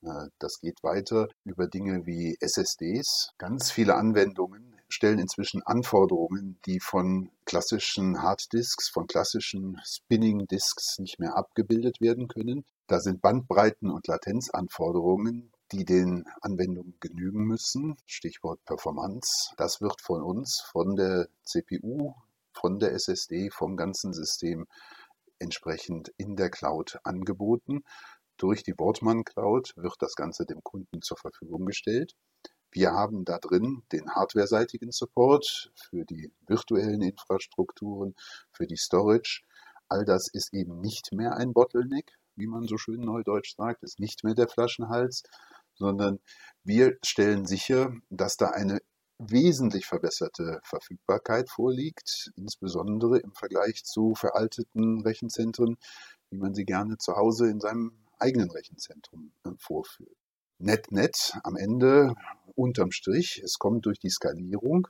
Äh, 0.02 0.28
das 0.38 0.61
geht 0.61 0.83
weiter 0.83 1.28
über 1.45 1.67
Dinge 1.67 2.07
wie 2.07 2.37
SSDs. 2.40 3.33
Ganz 3.38 3.71
viele 3.71 3.97
Anwendungen 3.97 4.76
stellen 4.88 5.19
inzwischen 5.19 5.62
Anforderungen, 5.62 6.59
die 6.64 6.81
von 6.81 7.31
klassischen 7.45 8.23
Harddisks, 8.23 8.88
von 8.88 9.07
klassischen 9.07 9.81
Spinning 9.85 10.47
Disks 10.47 10.99
nicht 10.99 11.19
mehr 11.19 11.37
abgebildet 11.37 12.00
werden 12.00 12.28
können. 12.28 12.64
Da 12.87 13.00
sind 13.00 13.21
Bandbreiten 13.21 13.90
und 13.90 14.07
Latenzanforderungen, 14.07 15.52
die 15.72 15.84
den 15.84 16.25
Anwendungen 16.40 16.94
genügen 17.00 17.44
müssen. 17.44 17.96
Stichwort 18.06 18.64
Performance. 18.64 19.52
Das 19.56 19.80
wird 19.80 20.00
von 20.00 20.22
uns, 20.22 20.62
von 20.72 20.96
der 20.96 21.28
CPU, 21.44 22.14
von 22.52 22.78
der 22.78 22.92
SSD, 22.92 23.50
vom 23.50 23.76
ganzen 23.76 24.12
System 24.12 24.66
entsprechend 25.38 26.12
in 26.16 26.37
der 26.37 26.50
Cloud 26.50 26.98
angeboten. 27.04 27.84
Durch 28.37 28.62
die 28.62 28.78
Wortmann 28.78 29.25
Cloud 29.25 29.72
wird 29.76 29.96
das 30.00 30.14
Ganze 30.14 30.46
dem 30.46 30.62
Kunden 30.62 31.02
zur 31.02 31.16
Verfügung 31.16 31.66
gestellt. 31.66 32.14
Wir 32.70 32.92
haben 32.92 33.25
da 33.25 33.38
drin 33.38 33.82
den 33.92 34.10
hardwareseitigen 34.10 34.92
Support 34.92 35.70
für 35.75 36.04
die 36.04 36.30
virtuellen 36.46 37.02
Infrastrukturen, 37.02 38.14
für 38.52 38.66
die 38.66 38.76
Storage. 38.76 39.42
All 39.88 40.04
das 40.04 40.28
ist 40.28 40.52
eben 40.52 40.80
nicht 40.80 41.12
mehr 41.12 41.37
ein 41.37 41.52
Bottleneck, 41.52 42.18
wie 42.37 42.46
man 42.46 42.66
so 42.66 42.76
schön 42.76 43.00
neudeutsch 43.00 43.56
sagt, 43.56 43.82
ist 43.82 44.00
nicht 44.00 44.22
mehr 44.22 44.34
der 44.34 44.48
Flaschenhals, 44.48 45.22
sondern 45.78 46.20
wir 46.64 46.99
stellen 47.02 47.47
sicher, 47.47 47.92
dass 48.11 48.37
da 48.37 48.50
eine 48.50 48.80
wesentlich 49.18 49.87
verbesserte 49.87 50.61
Verfügbarkeit 50.62 51.50
vorliegt, 51.50 52.30
insbesondere 52.37 53.18
im 53.18 53.32
Vergleich 53.32 53.85
zu 53.85 54.14
veralteten 54.14 55.00
Rechenzentren, 55.00 55.76
wie 56.30 56.38
man 56.38 56.54
sie 56.54 56.64
gerne 56.64 56.99
zu 56.99 57.16
Hause 57.16 57.50
in 57.50 57.61
seinem 57.61 57.92
eigenen 58.18 58.50
Rechenzentrum 58.50 59.32
äh, 59.44 59.50
vorführt. 59.58 60.16
Net, 60.58 60.90
net, 60.90 61.38
am 61.44 61.56
Ende 61.56 62.14
unterm 62.54 62.90
Strich, 62.90 63.40
es 63.44 63.58
kommt 63.58 63.87
durch 63.87 63.99
die 63.99 64.11
Skalierung 64.11 64.88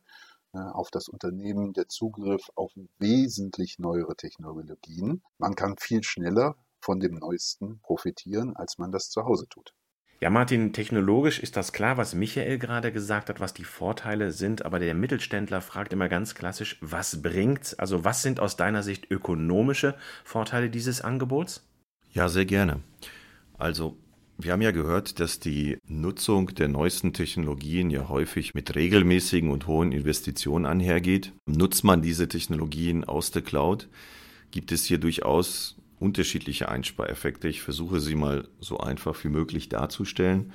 äh, 0.53 0.59
auf 0.59 0.91
das 0.91 1.09
Unternehmen 1.09 1.73
der 1.75 1.89
Zugriff 1.89 2.51
auf 2.55 2.73
wesentlich 2.99 3.79
neuere 3.79 4.17
Technologien. 4.17 5.23
Man 5.39 5.55
kann 5.55 5.77
viel 5.79 6.03
schneller 6.03 6.57
von 6.81 7.01
dem 7.01 7.17
Neuesten 7.17 7.81
profitieren, 7.81 8.57
als 8.57 8.79
man 8.79 8.93
das 8.93 9.11
zu 9.11 9.25
Hause 9.25 9.47
tut. 9.49 9.75
Ja, 10.21 10.31
Martin, 10.31 10.73
technologisch 10.73 11.39
ist 11.39 11.57
das 11.57 11.73
klar, 11.73 11.97
was 11.97 12.17
Michael 12.17 12.59
gerade 12.59 12.91
gesagt 12.91 13.29
hat, 13.29 13.39
was 13.39 13.55
die 13.55 13.63
Vorteile 13.63 14.33
sind, 14.33 14.65
aber 14.65 14.81
der 14.81 14.93
Mittelständler 14.95 15.61
fragt 15.61 15.93
immer 15.93 16.09
ganz 16.09 16.35
klassisch, 16.35 16.77
was 16.81 17.23
bringt's? 17.23 17.75
Also, 17.75 18.05
was 18.05 18.23
sind 18.23 18.41
aus 18.41 18.57
deiner 18.57 18.83
Sicht 18.83 19.09
ökonomische 19.13 19.95
Vorteile 20.25 20.71
dieses 20.71 21.03
Angebots? 21.03 21.65
Ja, 22.13 22.29
sehr 22.29 22.47
gerne. 22.47 22.81
Also, 23.59 23.97
wir 24.39 24.51
haben 24.51 24.63
ja 24.63 24.73
gehört, 24.73 25.21
dass 25.21 25.39
die 25.39 25.79
Nutzung 25.87 26.53
der 26.53 26.67
neuesten 26.67 27.13
Technologien 27.13 27.89
ja 27.89 28.09
häufig 28.09 28.55
mit 28.55 28.75
regelmäßigen 28.75 29.51
und 29.51 29.69
hohen 29.69 29.93
Investitionen 29.93 30.67
einhergeht. 30.67 31.33
Nutzt 31.47 31.85
man 31.85 32.03
diese 32.03 32.27
Technologien 32.27 33.05
aus 33.05 33.31
der 33.31 33.43
Cloud, 33.43 33.89
gibt 34.51 34.73
es 34.73 34.85
hier 34.85 34.99
durchaus 34.99 35.78
unterschiedliche 36.01 36.69
Einspareffekte. 36.69 37.49
Ich 37.49 37.63
versuche 37.63 38.01
sie 38.01 38.15
mal 38.15 38.49
so 38.61 38.79
einfach 38.79 39.23
wie 39.25 39.29
möglich 39.29 39.69
darzustellen. 39.69 40.53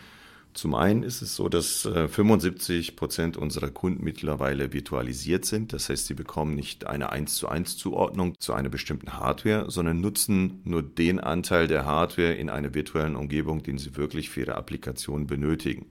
Zum 0.53 0.75
einen 0.75 1.01
ist 1.01 1.23
es 1.23 1.35
so, 1.35 1.49
dass 1.49 1.81
75 1.81 2.89
äh, 2.89 2.91
Prozent 2.91 3.37
unserer 3.37 3.71
Kunden 3.71 4.03
mittlerweile 4.03 4.71
virtualisiert 4.71 5.45
sind. 5.45 5.73
Das 5.73 5.89
heißt, 5.89 6.05
sie 6.05 6.13
bekommen 6.13 6.53
nicht 6.53 6.85
eine 6.85 7.11
1 7.11 7.35
zu 7.35 7.47
1 7.47 7.75
Zuordnung 7.77 8.35
zu 8.39 8.53
einer 8.53 8.69
bestimmten 8.69 9.13
Hardware, 9.13 9.71
sondern 9.71 9.99
nutzen 9.99 10.61
nur 10.63 10.83
den 10.83 11.19
Anteil 11.19 11.67
der 11.67 11.85
Hardware 11.85 12.33
in 12.33 12.51
einer 12.51 12.75
virtuellen 12.75 13.15
Umgebung, 13.15 13.63
den 13.63 13.79
sie 13.79 13.95
wirklich 13.95 14.29
für 14.29 14.41
ihre 14.41 14.55
Applikation 14.55 15.25
benötigen. 15.25 15.87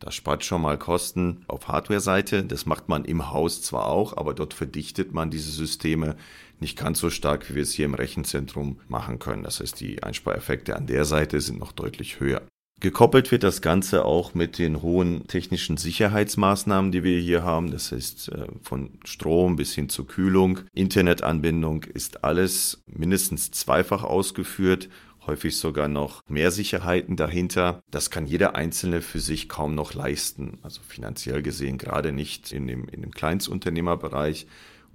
Das 0.00 0.14
spart 0.14 0.44
schon 0.44 0.62
mal 0.62 0.78
Kosten 0.78 1.44
auf 1.48 1.68
Hardware-Seite. 1.68 2.44
Das 2.44 2.66
macht 2.66 2.88
man 2.88 3.04
im 3.04 3.30
Haus 3.30 3.62
zwar 3.62 3.88
auch, 3.88 4.16
aber 4.16 4.32
dort 4.32 4.54
verdichtet 4.54 5.12
man 5.12 5.30
diese 5.30 5.50
Systeme 5.50 6.16
nicht 6.60 6.78
ganz 6.78 6.98
so 6.98 7.10
stark, 7.10 7.48
wie 7.48 7.54
wir 7.54 7.62
es 7.62 7.72
hier 7.72 7.86
im 7.86 7.94
Rechenzentrum 7.94 8.80
machen 8.88 9.18
können. 9.18 9.42
Das 9.42 9.60
heißt, 9.60 9.80
die 9.80 10.02
Einspareffekte 10.02 10.76
an 10.76 10.86
der 10.86 11.04
Seite 11.04 11.40
sind 11.40 11.58
noch 11.58 11.72
deutlich 11.72 12.20
höher. 12.20 12.42
Gekoppelt 12.80 13.32
wird 13.32 13.42
das 13.42 13.60
Ganze 13.60 14.04
auch 14.04 14.34
mit 14.34 14.56
den 14.56 14.82
hohen 14.82 15.26
technischen 15.26 15.76
Sicherheitsmaßnahmen, 15.76 16.92
die 16.92 17.02
wir 17.02 17.18
hier 17.18 17.42
haben. 17.42 17.72
Das 17.72 17.90
heißt, 17.90 18.28
äh, 18.28 18.46
von 18.62 18.90
Strom 19.04 19.56
bis 19.56 19.74
hin 19.74 19.88
zur 19.88 20.06
Kühlung, 20.06 20.60
Internetanbindung 20.74 21.82
ist 21.82 22.22
alles 22.22 22.82
mindestens 22.86 23.50
zweifach 23.50 24.04
ausgeführt 24.04 24.88
häufig 25.28 25.56
sogar 25.58 25.86
noch 25.86 26.22
mehr 26.28 26.50
Sicherheiten 26.50 27.14
dahinter. 27.14 27.82
Das 27.90 28.10
kann 28.10 28.26
jeder 28.26 28.56
Einzelne 28.56 29.00
für 29.00 29.20
sich 29.20 29.48
kaum 29.48 29.76
noch 29.76 29.94
leisten. 29.94 30.58
Also 30.62 30.80
finanziell 30.82 31.42
gesehen 31.42 31.78
gerade 31.78 32.10
nicht 32.10 32.52
in 32.52 32.66
dem, 32.66 32.88
in 32.88 33.02
dem 33.02 33.12
Kleinstunternehmerbereich. 33.12 34.48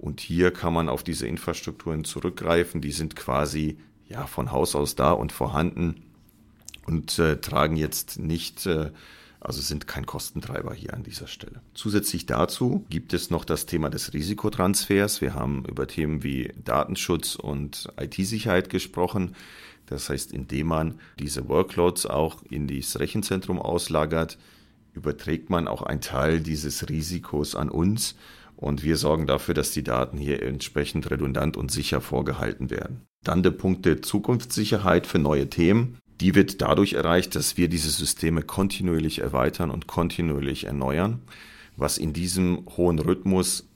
Und 0.04 0.20
hier 0.20 0.50
kann 0.50 0.74
man 0.74 0.90
auf 0.90 1.02
diese 1.02 1.26
Infrastrukturen 1.26 2.04
zurückgreifen. 2.04 2.82
Die 2.82 2.92
sind 2.92 3.16
quasi 3.16 3.78
ja 4.06 4.26
von 4.26 4.52
Haus 4.52 4.76
aus 4.76 4.96
da 4.96 5.12
und 5.12 5.32
vorhanden 5.32 6.02
und 6.84 7.18
äh, 7.18 7.40
tragen 7.40 7.76
jetzt 7.76 8.18
nicht 8.18 8.66
äh, 8.66 8.90
also 9.40 9.62
sind 9.62 9.86
kein 9.86 10.04
Kostentreiber 10.04 10.74
hier 10.74 10.92
an 10.92 11.04
dieser 11.04 11.26
Stelle. 11.26 11.62
Zusätzlich 11.72 12.26
dazu 12.26 12.84
gibt 12.90 13.14
es 13.14 13.30
noch 13.30 13.46
das 13.46 13.64
Thema 13.64 13.88
des 13.88 14.12
Risikotransfers. 14.12 15.22
Wir 15.22 15.32
haben 15.32 15.64
über 15.64 15.86
Themen 15.86 16.22
wie 16.22 16.52
Datenschutz 16.62 17.34
und 17.34 17.88
IT-Sicherheit 17.98 18.68
gesprochen. 18.68 19.34
Das 19.86 20.10
heißt, 20.10 20.32
indem 20.32 20.66
man 20.66 21.00
diese 21.18 21.48
Workloads 21.48 22.04
auch 22.04 22.42
in 22.42 22.68
das 22.68 23.00
Rechenzentrum 23.00 23.58
auslagert, 23.58 24.36
überträgt 24.92 25.48
man 25.48 25.66
auch 25.66 25.80
einen 25.80 26.02
Teil 26.02 26.40
dieses 26.40 26.90
Risikos 26.90 27.54
an 27.54 27.70
uns 27.70 28.16
und 28.56 28.82
wir 28.82 28.96
sorgen 28.96 29.26
dafür, 29.26 29.54
dass 29.54 29.72
die 29.72 29.82
Daten 29.82 30.18
hier 30.18 30.42
entsprechend 30.42 31.10
redundant 31.10 31.56
und 31.56 31.70
sicher 31.70 32.00
vorgehalten 32.00 32.70
werden. 32.70 33.02
Dann 33.24 33.42
der 33.42 33.50
Punkt 33.50 33.84
der 33.86 34.02
Zukunftssicherheit 34.02 35.06
für 35.06 35.18
neue 35.18 35.48
Themen. 35.48 35.98
Die 36.20 36.34
wird 36.34 36.60
dadurch 36.60 36.92
erreicht, 36.92 37.34
dass 37.34 37.56
wir 37.56 37.68
diese 37.68 37.90
Systeme 37.90 38.42
kontinuierlich 38.42 39.20
erweitern 39.20 39.70
und 39.70 39.86
kontinuierlich 39.86 40.64
erneuern, 40.64 41.22
was 41.76 41.98
in 41.98 42.12
diesem 42.12 42.64
hohen 42.76 42.98
Rhythmus 42.98 43.68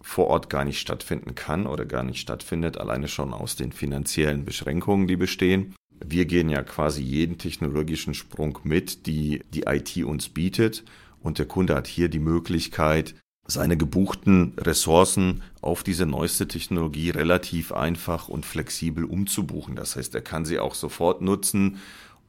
vor 0.00 0.28
Ort 0.28 0.48
gar 0.48 0.64
nicht 0.64 0.80
stattfinden 0.80 1.34
kann 1.34 1.66
oder 1.66 1.84
gar 1.84 2.04
nicht 2.04 2.20
stattfindet, 2.20 2.78
alleine 2.78 3.08
schon 3.08 3.34
aus 3.34 3.56
den 3.56 3.72
finanziellen 3.72 4.44
Beschränkungen, 4.44 5.06
die 5.06 5.16
bestehen. 5.16 5.74
Wir 6.02 6.24
gehen 6.24 6.48
ja 6.48 6.62
quasi 6.62 7.02
jeden 7.02 7.36
technologischen 7.36 8.14
Sprung 8.14 8.58
mit, 8.64 9.06
die 9.06 9.42
die 9.52 9.64
IT 9.66 10.02
uns 10.04 10.30
bietet 10.30 10.84
und 11.20 11.38
der 11.38 11.46
Kunde 11.46 11.74
hat 11.74 11.86
hier 11.86 12.08
die 12.08 12.18
Möglichkeit, 12.18 13.14
seine 13.50 13.76
gebuchten 13.76 14.54
Ressourcen 14.58 15.42
auf 15.60 15.82
diese 15.82 16.06
neueste 16.06 16.48
Technologie 16.48 17.10
relativ 17.10 17.72
einfach 17.72 18.28
und 18.28 18.46
flexibel 18.46 19.04
umzubuchen. 19.04 19.76
Das 19.76 19.96
heißt, 19.96 20.14
er 20.14 20.22
kann 20.22 20.44
sie 20.44 20.58
auch 20.58 20.74
sofort 20.74 21.20
nutzen, 21.20 21.78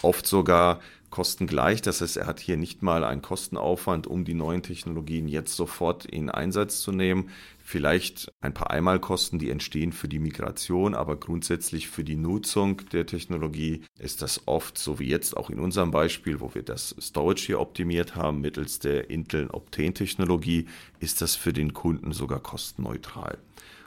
oft 0.01 0.25
sogar 0.25 0.80
kostengleich. 1.12 1.82
Das 1.82 2.01
heißt, 2.01 2.18
er 2.18 2.25
hat 2.25 2.39
hier 2.39 2.58
nicht 2.58 2.82
mal 2.82 3.03
einen 3.03 3.22
Kostenaufwand, 3.22 4.08
um 4.08 4.25
die 4.25 4.34
neuen 4.34 4.63
Technologien 4.63 5.27
jetzt 5.27 5.56
sofort 5.56 6.06
in 6.06 6.30
Einsatz 6.30 6.82
zu 6.82 6.91
nehmen. 6.91 7.30
Vielleicht 7.60 8.32
ein 8.41 8.53
paar 8.53 8.72
Einmalkosten, 8.72 9.38
die 9.38 9.51
entstehen 9.51 9.91
für 9.91 10.08
die 10.08 10.20
Migration, 10.20 10.96
aber 10.96 11.18
grundsätzlich 11.18 11.89
für 11.89 12.03
die 12.03 12.15
Nutzung 12.15 12.82
der 12.91 13.06
Technologie 13.06 13.84
ist 14.00 14.22
das 14.22 14.48
oft, 14.48 14.77
so 14.77 14.98
wie 14.98 15.10
jetzt 15.10 15.38
auch 15.38 15.50
in 15.50 15.60
unserem 15.60 15.91
Beispiel, 15.91 16.39
wo 16.39 16.56
wir 16.56 16.63
das 16.63 16.96
Storage 17.00 17.46
hier 17.46 17.60
optimiert 17.60 18.15
haben 18.15 18.41
mittels 18.41 18.80
der 18.80 19.10
Intel 19.12 19.48
Optane 19.51 19.94
Technologie, 19.94 20.65
ist 21.00 21.22
das 21.22 21.36
für 21.36 21.53
den 21.53 21.74
Kunden 21.74 22.13
sogar 22.13 22.39
kostenneutral. 22.39 23.38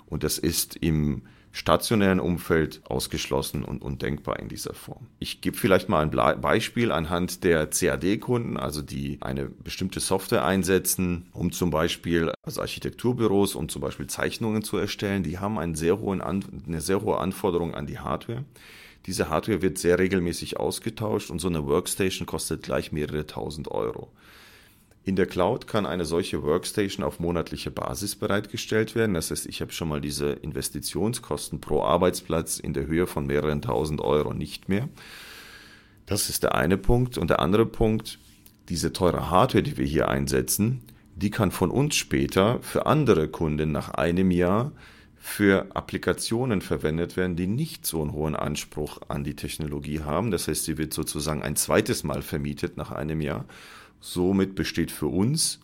Und 0.06 0.22
das 0.22 0.38
ist 0.38 0.76
im 0.76 1.22
stationären 1.54 2.18
Umfeld 2.18 2.82
ausgeschlossen 2.84 3.64
und 3.64 3.80
undenkbar 3.80 4.40
in 4.40 4.48
dieser 4.48 4.74
Form. 4.74 5.06
Ich 5.20 5.40
gebe 5.40 5.56
vielleicht 5.56 5.88
mal 5.88 6.02
ein 6.02 6.10
Beispiel 6.10 6.90
anhand 6.90 7.44
der 7.44 7.68
CAD-Kunden, 7.68 8.56
also 8.56 8.82
die 8.82 9.18
eine 9.20 9.46
bestimmte 9.46 10.00
Software 10.00 10.44
einsetzen, 10.44 11.26
um 11.32 11.52
zum 11.52 11.70
Beispiel 11.70 12.32
als 12.42 12.58
Architekturbüros, 12.58 13.54
um 13.54 13.68
zum 13.68 13.82
Beispiel 13.82 14.08
Zeichnungen 14.08 14.64
zu 14.64 14.76
erstellen. 14.76 15.22
Die 15.22 15.38
haben 15.38 15.56
einen 15.60 15.76
sehr 15.76 16.00
hohen 16.00 16.20
eine 16.20 16.80
sehr 16.80 17.02
hohe 17.02 17.18
Anforderung 17.18 17.72
an 17.74 17.86
die 17.86 18.00
Hardware. 18.00 18.44
Diese 19.06 19.28
Hardware 19.28 19.62
wird 19.62 19.78
sehr 19.78 20.00
regelmäßig 20.00 20.58
ausgetauscht 20.58 21.30
und 21.30 21.38
so 21.38 21.46
eine 21.46 21.66
Workstation 21.66 22.26
kostet 22.26 22.64
gleich 22.64 22.90
mehrere 22.90 23.28
tausend 23.28 23.68
Euro. 23.68 24.10
In 25.06 25.16
der 25.16 25.26
Cloud 25.26 25.66
kann 25.66 25.84
eine 25.84 26.06
solche 26.06 26.42
Workstation 26.42 27.04
auf 27.04 27.20
monatliche 27.20 27.70
Basis 27.70 28.16
bereitgestellt 28.16 28.94
werden. 28.94 29.14
Das 29.14 29.30
heißt, 29.30 29.44
ich 29.46 29.60
habe 29.60 29.70
schon 29.70 29.88
mal 29.88 30.00
diese 30.00 30.30
Investitionskosten 30.30 31.60
pro 31.60 31.82
Arbeitsplatz 31.82 32.58
in 32.58 32.72
der 32.72 32.86
Höhe 32.86 33.06
von 33.06 33.26
mehreren 33.26 33.60
tausend 33.60 34.00
Euro 34.00 34.32
nicht 34.32 34.70
mehr. 34.70 34.88
Das 36.06 36.30
ist 36.30 36.42
der 36.42 36.54
eine 36.54 36.78
Punkt. 36.78 37.18
Und 37.18 37.28
der 37.28 37.40
andere 37.40 37.66
Punkt, 37.66 38.18
diese 38.70 38.94
teure 38.94 39.28
Hardware, 39.30 39.62
die 39.62 39.76
wir 39.76 39.84
hier 39.84 40.08
einsetzen, 40.08 40.80
die 41.16 41.30
kann 41.30 41.50
von 41.50 41.70
uns 41.70 41.96
später 41.96 42.58
für 42.62 42.86
andere 42.86 43.28
Kunden 43.28 43.72
nach 43.72 43.90
einem 43.90 44.30
Jahr 44.30 44.72
für 45.16 45.74
Applikationen 45.74 46.60
verwendet 46.60 47.16
werden, 47.16 47.36
die 47.36 47.46
nicht 47.46 47.86
so 47.86 48.02
einen 48.02 48.12
hohen 48.12 48.36
Anspruch 48.36 49.00
an 49.08 49.22
die 49.22 49.36
Technologie 49.36 50.00
haben. 50.00 50.30
Das 50.30 50.48
heißt, 50.48 50.64
sie 50.64 50.76
wird 50.76 50.92
sozusagen 50.92 51.42
ein 51.42 51.56
zweites 51.56 52.04
Mal 52.04 52.22
vermietet 52.22 52.76
nach 52.76 52.90
einem 52.90 53.20
Jahr 53.20 53.44
Somit 54.06 54.54
besteht 54.54 54.90
für 54.90 55.06
uns 55.06 55.60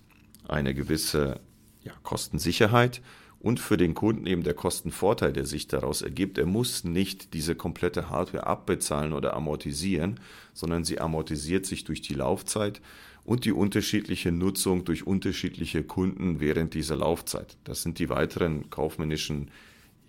eine 0.48 0.72
gewisse 0.72 1.40
ja, 1.84 1.92
Kostensicherheit 2.02 3.02
und 3.38 3.60
für 3.60 3.76
den 3.76 3.92
Kunden 3.92 4.26
eben 4.26 4.44
der 4.44 4.54
Kostenvorteil, 4.54 5.34
der 5.34 5.44
sich 5.44 5.68
daraus 5.68 6.00
ergibt. 6.00 6.38
Er 6.38 6.46
muss 6.46 6.82
nicht 6.82 7.34
diese 7.34 7.54
komplette 7.54 8.08
Hardware 8.08 8.46
abbezahlen 8.46 9.12
oder 9.12 9.34
amortisieren, 9.34 10.20
sondern 10.54 10.84
sie 10.84 11.00
amortisiert 11.00 11.66
sich 11.66 11.84
durch 11.84 12.00
die 12.00 12.14
Laufzeit 12.14 12.80
und 13.24 13.44
die 13.44 13.52
unterschiedliche 13.52 14.32
Nutzung 14.32 14.86
durch 14.86 15.06
unterschiedliche 15.06 15.84
Kunden 15.84 16.40
während 16.40 16.72
dieser 16.72 16.96
Laufzeit. 16.96 17.58
Das 17.64 17.82
sind 17.82 17.98
die 17.98 18.08
weiteren 18.08 18.70
kaufmännischen 18.70 19.50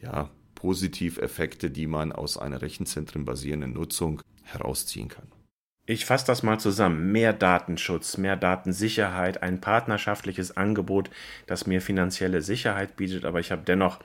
ja, 0.02 0.30
Positiveffekte, 0.56 1.70
die 1.70 1.86
man 1.86 2.14
aus 2.14 2.38
einer 2.38 2.62
rechenzentrenbasierenden 2.62 3.74
Nutzung 3.74 4.22
herausziehen 4.44 5.10
kann. 5.10 5.28
Ich 5.92 6.06
fasse 6.06 6.26
das 6.26 6.42
mal 6.42 6.58
zusammen. 6.58 7.12
Mehr 7.12 7.34
Datenschutz, 7.34 8.16
mehr 8.16 8.38
Datensicherheit, 8.38 9.44
ein 9.44 9.60
partnerschaftliches 9.60 10.56
Angebot, 10.56 11.10
das 11.48 11.68
mir 11.68 11.82
finanzielle 11.82 12.42
Sicherheit 12.42 12.96
bietet, 12.96 13.26
aber 13.26 13.42
ich 13.42 13.52
habe 13.52 13.64
dennoch 13.66 14.00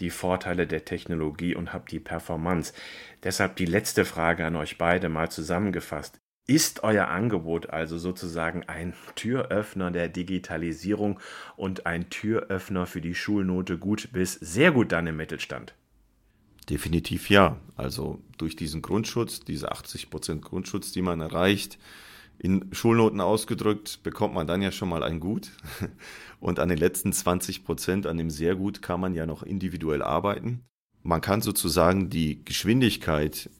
die 0.00 0.10
Vorteile 0.10 0.66
der 0.66 0.84
Technologie 0.84 1.54
und 1.54 1.72
habe 1.72 1.88
die 1.90 1.98
Performance. 1.98 2.74
Deshalb 3.22 3.56
die 3.56 3.64
letzte 3.64 4.04
Frage 4.04 4.44
an 4.44 4.54
euch 4.54 4.76
beide 4.76 5.08
mal 5.08 5.30
zusammengefasst. 5.30 6.18
Ist 6.46 6.84
euer 6.84 7.08
Angebot 7.08 7.70
also 7.70 7.96
sozusagen 7.96 8.64
ein 8.68 8.92
Türöffner 9.14 9.90
der 9.90 10.10
Digitalisierung 10.10 11.20
und 11.56 11.86
ein 11.86 12.10
Türöffner 12.10 12.84
für 12.84 13.00
die 13.00 13.14
Schulnote 13.14 13.78
gut 13.78 14.10
bis 14.12 14.34
sehr 14.34 14.72
gut 14.72 14.92
dann 14.92 15.06
im 15.06 15.16
Mittelstand? 15.16 15.74
Definitiv 16.68 17.30
ja. 17.30 17.56
Also 17.76 18.20
durch 18.38 18.56
diesen 18.56 18.82
Grundschutz, 18.82 19.40
diese 19.40 19.72
80% 19.72 20.40
Grundschutz, 20.40 20.92
die 20.92 21.02
man 21.02 21.20
erreicht, 21.20 21.78
in 22.38 22.72
Schulnoten 22.72 23.20
ausgedrückt, 23.20 24.02
bekommt 24.02 24.34
man 24.34 24.46
dann 24.46 24.62
ja 24.62 24.72
schon 24.72 24.88
mal 24.88 25.02
ein 25.02 25.20
Gut. 25.20 25.50
Und 26.40 26.58
an 26.58 26.68
den 26.68 26.78
letzten 26.78 27.10
20% 27.10 28.06
an 28.06 28.16
dem 28.16 28.30
sehr 28.30 28.56
gut, 28.56 28.80
kann 28.80 29.00
man 29.00 29.14
ja 29.14 29.26
noch 29.26 29.42
individuell 29.42 30.02
arbeiten. 30.02 30.64
Man 31.02 31.20
kann 31.20 31.42
sozusagen 31.42 32.08
die 32.08 32.44
Geschwindigkeit 32.44 33.50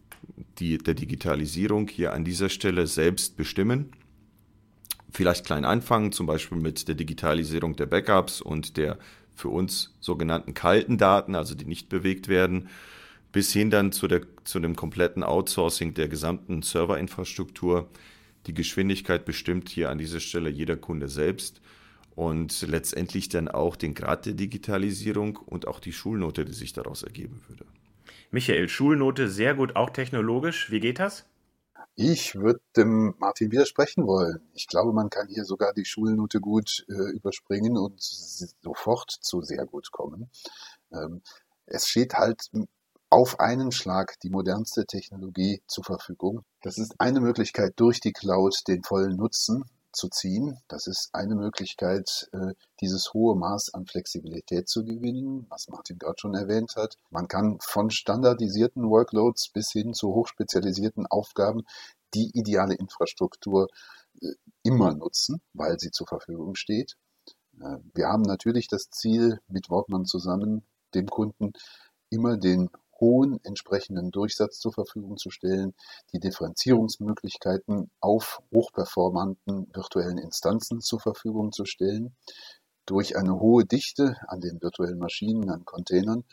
die, 0.58 0.78
der 0.78 0.94
Digitalisierung 0.94 1.88
hier 1.88 2.12
an 2.12 2.24
dieser 2.24 2.48
Stelle 2.48 2.86
selbst 2.86 3.36
bestimmen. 3.36 3.92
Vielleicht 5.10 5.44
klein 5.44 5.64
anfangen, 5.64 6.12
zum 6.12 6.26
Beispiel 6.26 6.58
mit 6.58 6.88
der 6.88 6.94
Digitalisierung 6.94 7.76
der 7.76 7.86
Backups 7.86 8.40
und 8.40 8.76
der 8.76 8.98
für 9.34 9.48
uns 9.48 9.94
sogenannten 10.00 10.54
kalten 10.54 10.98
Daten, 10.98 11.34
also 11.34 11.54
die 11.54 11.64
nicht 11.64 11.88
bewegt 11.88 12.28
werden 12.28 12.68
bis 13.32 13.52
hin 13.52 13.70
dann 13.70 13.92
zu, 13.92 14.08
der, 14.08 14.22
zu 14.44 14.60
dem 14.60 14.76
kompletten 14.76 15.22
Outsourcing 15.22 15.94
der 15.94 16.08
gesamten 16.08 16.62
Serverinfrastruktur. 16.62 17.88
Die 18.46 18.54
Geschwindigkeit 18.54 19.24
bestimmt 19.24 19.68
hier 19.68 19.90
an 19.90 19.98
dieser 19.98 20.20
Stelle 20.20 20.50
jeder 20.50 20.76
Kunde 20.76 21.08
selbst 21.08 21.60
und 22.14 22.62
letztendlich 22.62 23.28
dann 23.28 23.48
auch 23.48 23.76
den 23.76 23.94
Grad 23.94 24.26
der 24.26 24.32
Digitalisierung 24.32 25.36
und 25.36 25.68
auch 25.68 25.78
die 25.78 25.92
Schulnote, 25.92 26.44
die 26.44 26.52
sich 26.52 26.72
daraus 26.72 27.02
ergeben 27.02 27.40
würde. 27.48 27.64
Michael, 28.30 28.68
Schulnote 28.68 29.28
sehr 29.28 29.54
gut, 29.54 29.76
auch 29.76 29.90
technologisch. 29.90 30.70
Wie 30.70 30.80
geht 30.80 30.98
das? 30.98 31.29
Ich 31.94 32.34
würde 32.34 32.60
dem 32.76 33.14
Martin 33.18 33.50
widersprechen 33.52 34.06
wollen. 34.06 34.40
Ich 34.54 34.66
glaube, 34.66 34.92
man 34.92 35.10
kann 35.10 35.28
hier 35.28 35.44
sogar 35.44 35.74
die 35.74 35.84
Schulnote 35.84 36.40
gut 36.40 36.84
äh, 36.88 37.10
überspringen 37.12 37.76
und 37.76 38.00
sofort 38.00 39.10
zu 39.10 39.42
sehr 39.42 39.66
gut 39.66 39.90
kommen. 39.90 40.30
Ähm, 40.92 41.22
es 41.66 41.86
steht 41.86 42.14
halt 42.14 42.50
auf 43.10 43.40
einen 43.40 43.72
Schlag 43.72 44.18
die 44.20 44.30
modernste 44.30 44.86
Technologie 44.86 45.62
zur 45.66 45.84
Verfügung. 45.84 46.44
Das 46.62 46.78
ist 46.78 46.94
eine 47.00 47.20
Möglichkeit, 47.20 47.74
durch 47.76 48.00
die 48.00 48.12
Cloud 48.12 48.62
den 48.68 48.82
vollen 48.84 49.16
Nutzen 49.16 49.64
zu 49.92 50.08
ziehen. 50.08 50.58
Das 50.68 50.86
ist 50.86 51.10
eine 51.12 51.34
Möglichkeit, 51.34 52.28
äh, 52.32 52.54
dieses 52.80 53.12
hohe 53.12 53.36
Maß 53.36 53.74
an 53.74 53.86
Flexibilität 53.86 54.68
zu 54.68 54.84
gewinnen, 54.84 55.46
was 55.48 55.68
Martin 55.68 55.98
gerade 55.98 56.18
schon 56.18 56.34
erwähnt 56.34 56.76
hat. 56.76 56.96
Man 57.10 57.28
kann 57.28 57.58
von 57.60 57.90
standardisierten 57.90 58.88
Workloads 58.88 59.50
bis 59.52 59.70
hin 59.70 59.94
zu 59.94 60.14
hochspezialisierten 60.14 61.06
Aufgaben 61.06 61.62
die 62.14 62.30
ideale 62.34 62.74
Infrastruktur 62.74 63.68
äh, 64.20 64.28
immer 64.62 64.94
nutzen, 64.94 65.40
weil 65.52 65.78
sie 65.78 65.90
zur 65.90 66.06
Verfügung 66.06 66.54
steht. 66.54 66.96
Äh, 67.60 67.78
wir 67.94 68.08
haben 68.08 68.22
natürlich 68.22 68.68
das 68.68 68.90
Ziel, 68.90 69.40
mit 69.48 69.70
Wortmann 69.70 70.04
zusammen 70.04 70.64
dem 70.94 71.06
Kunden 71.06 71.52
immer 72.10 72.36
den 72.36 72.70
hohen 73.00 73.42
entsprechenden 73.44 74.10
Durchsatz 74.10 74.58
zur 74.58 74.72
Verfügung 74.72 75.16
zu 75.16 75.30
stellen, 75.30 75.74
die 76.12 76.20
Differenzierungsmöglichkeiten 76.20 77.90
auf 78.00 78.42
hochperformanten 78.52 79.68
virtuellen 79.72 80.18
Instanzen 80.18 80.80
zur 80.80 81.00
Verfügung 81.00 81.52
zu 81.52 81.64
stellen. 81.64 82.14
Durch 82.86 83.16
eine 83.16 83.40
hohe 83.40 83.64
Dichte 83.64 84.16
an 84.28 84.40
den 84.40 84.60
virtuellen 84.60 84.98
Maschinen, 84.98 85.50
an 85.50 85.64
Containern, 85.64 86.24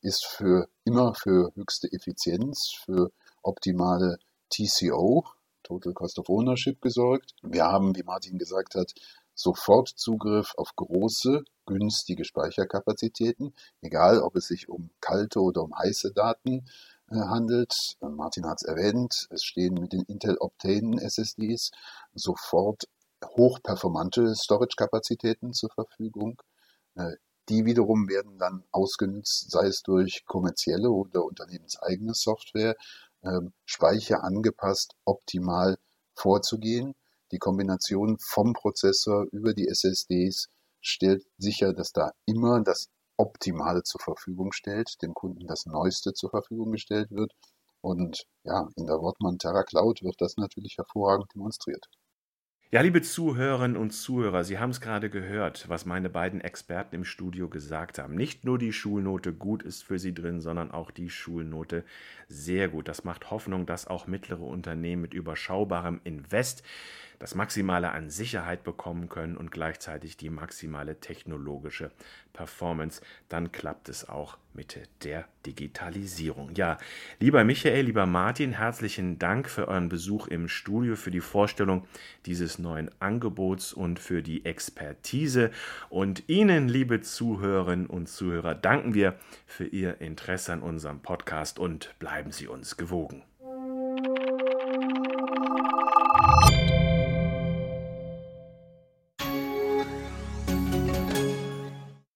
ist 0.00 0.24
für 0.24 0.68
immer 0.84 1.14
für 1.14 1.52
höchste 1.54 1.90
Effizienz, 1.90 2.72
für 2.84 3.10
optimale 3.42 4.18
TCO, 4.50 5.24
Total 5.62 5.94
Cost 5.94 6.18
of 6.18 6.28
Ownership, 6.28 6.80
gesorgt. 6.80 7.32
Wir 7.42 7.64
haben, 7.64 7.96
wie 7.96 8.02
Martin 8.02 8.38
gesagt 8.38 8.74
hat, 8.74 8.92
sofort 9.34 9.88
Zugriff 9.88 10.54
auf 10.56 10.74
große, 10.76 11.44
günstige 11.66 12.24
Speicherkapazitäten, 12.24 13.54
egal 13.80 14.20
ob 14.20 14.36
es 14.36 14.46
sich 14.46 14.68
um 14.68 14.90
kalte 15.00 15.40
oder 15.40 15.62
um 15.62 15.76
heiße 15.76 16.12
Daten 16.12 16.66
äh, 17.10 17.16
handelt. 17.16 17.74
Martin 18.00 18.46
hat 18.46 18.58
es 18.62 18.68
erwähnt, 18.68 19.26
es 19.30 19.44
stehen 19.44 19.74
mit 19.74 19.92
den 19.92 20.02
Intel 20.02 20.36
Optane 20.38 21.00
SSDs 21.02 21.70
sofort 22.14 22.84
hochperformante 23.24 24.34
Storage-Kapazitäten 24.34 25.52
zur 25.52 25.70
Verfügung. 25.70 26.40
Äh, 26.94 27.12
die 27.48 27.66
wiederum 27.66 28.08
werden 28.08 28.38
dann 28.38 28.64
ausgenutzt, 28.70 29.50
sei 29.50 29.66
es 29.66 29.82
durch 29.82 30.24
kommerzielle 30.26 30.90
oder 30.90 31.24
unternehmenseigene 31.24 32.14
Software, 32.14 32.74
äh, 33.22 33.40
Speicher 33.66 34.24
angepasst, 34.24 34.94
optimal 35.04 35.76
vorzugehen. 36.14 36.94
Die 37.34 37.40
Kombination 37.40 38.16
vom 38.20 38.52
Prozessor 38.52 39.26
über 39.32 39.54
die 39.54 39.66
SSDs 39.66 40.50
stellt 40.80 41.26
sicher, 41.36 41.72
dass 41.72 41.90
da 41.90 42.12
immer 42.26 42.62
das 42.62 42.90
Optimale 43.16 43.82
zur 43.82 44.00
Verfügung 44.00 44.52
stellt, 44.52 45.02
dem 45.02 45.14
Kunden 45.14 45.48
das 45.48 45.66
Neueste 45.66 46.12
zur 46.12 46.30
Verfügung 46.30 46.70
gestellt 46.70 47.10
wird. 47.10 47.32
Und 47.80 48.22
ja, 48.44 48.68
in 48.76 48.86
der 48.86 49.00
Wortmann 49.00 49.38
Terra 49.38 49.64
Cloud 49.64 50.04
wird 50.04 50.14
das 50.20 50.36
natürlich 50.36 50.76
hervorragend 50.78 51.26
demonstriert. 51.34 51.88
Ja, 52.74 52.80
liebe 52.80 53.02
Zuhörerinnen 53.02 53.76
und 53.76 53.92
Zuhörer, 53.92 54.42
Sie 54.42 54.58
haben 54.58 54.70
es 54.70 54.80
gerade 54.80 55.08
gehört, 55.08 55.68
was 55.68 55.86
meine 55.86 56.10
beiden 56.10 56.40
Experten 56.40 56.96
im 56.96 57.04
Studio 57.04 57.48
gesagt 57.48 58.00
haben. 58.00 58.16
Nicht 58.16 58.44
nur 58.44 58.58
die 58.58 58.72
Schulnote 58.72 59.32
gut 59.32 59.62
ist 59.62 59.84
für 59.84 60.00
Sie 60.00 60.12
drin, 60.12 60.40
sondern 60.40 60.72
auch 60.72 60.90
die 60.90 61.08
Schulnote 61.08 61.84
sehr 62.26 62.68
gut. 62.68 62.88
Das 62.88 63.04
macht 63.04 63.30
Hoffnung, 63.30 63.64
dass 63.64 63.86
auch 63.86 64.08
mittlere 64.08 64.42
Unternehmen 64.42 65.02
mit 65.02 65.14
überschaubarem 65.14 66.00
Invest 66.02 66.64
das 67.24 67.34
Maximale 67.34 67.90
an 67.92 68.10
Sicherheit 68.10 68.64
bekommen 68.64 69.08
können 69.08 69.38
und 69.38 69.50
gleichzeitig 69.50 70.18
die 70.18 70.28
maximale 70.28 71.00
technologische 71.00 71.90
Performance. 72.34 73.00
Dann 73.30 73.50
klappt 73.50 73.88
es 73.88 74.06
auch 74.06 74.36
mit 74.52 74.78
der 75.04 75.24
Digitalisierung. 75.46 76.50
Ja, 76.54 76.76
lieber 77.20 77.42
Michael, 77.44 77.86
lieber 77.86 78.04
Martin, 78.04 78.52
herzlichen 78.52 79.18
Dank 79.18 79.48
für 79.48 79.68
euren 79.68 79.88
Besuch 79.88 80.26
im 80.26 80.48
Studio, 80.48 80.96
für 80.96 81.10
die 81.10 81.22
Vorstellung 81.22 81.86
dieses 82.26 82.58
neuen 82.58 82.90
Angebots 83.00 83.72
und 83.72 83.98
für 83.98 84.22
die 84.22 84.44
Expertise. 84.44 85.50
Und 85.88 86.28
Ihnen, 86.28 86.68
liebe 86.68 87.00
Zuhörerinnen 87.00 87.86
und 87.86 88.06
Zuhörer, 88.06 88.54
danken 88.54 88.92
wir 88.92 89.18
für 89.46 89.64
Ihr 89.64 89.98
Interesse 90.02 90.52
an 90.52 90.60
unserem 90.60 91.00
Podcast 91.00 91.58
und 91.58 91.98
bleiben 91.98 92.32
Sie 92.32 92.48
uns 92.48 92.76
gewogen. 92.76 93.22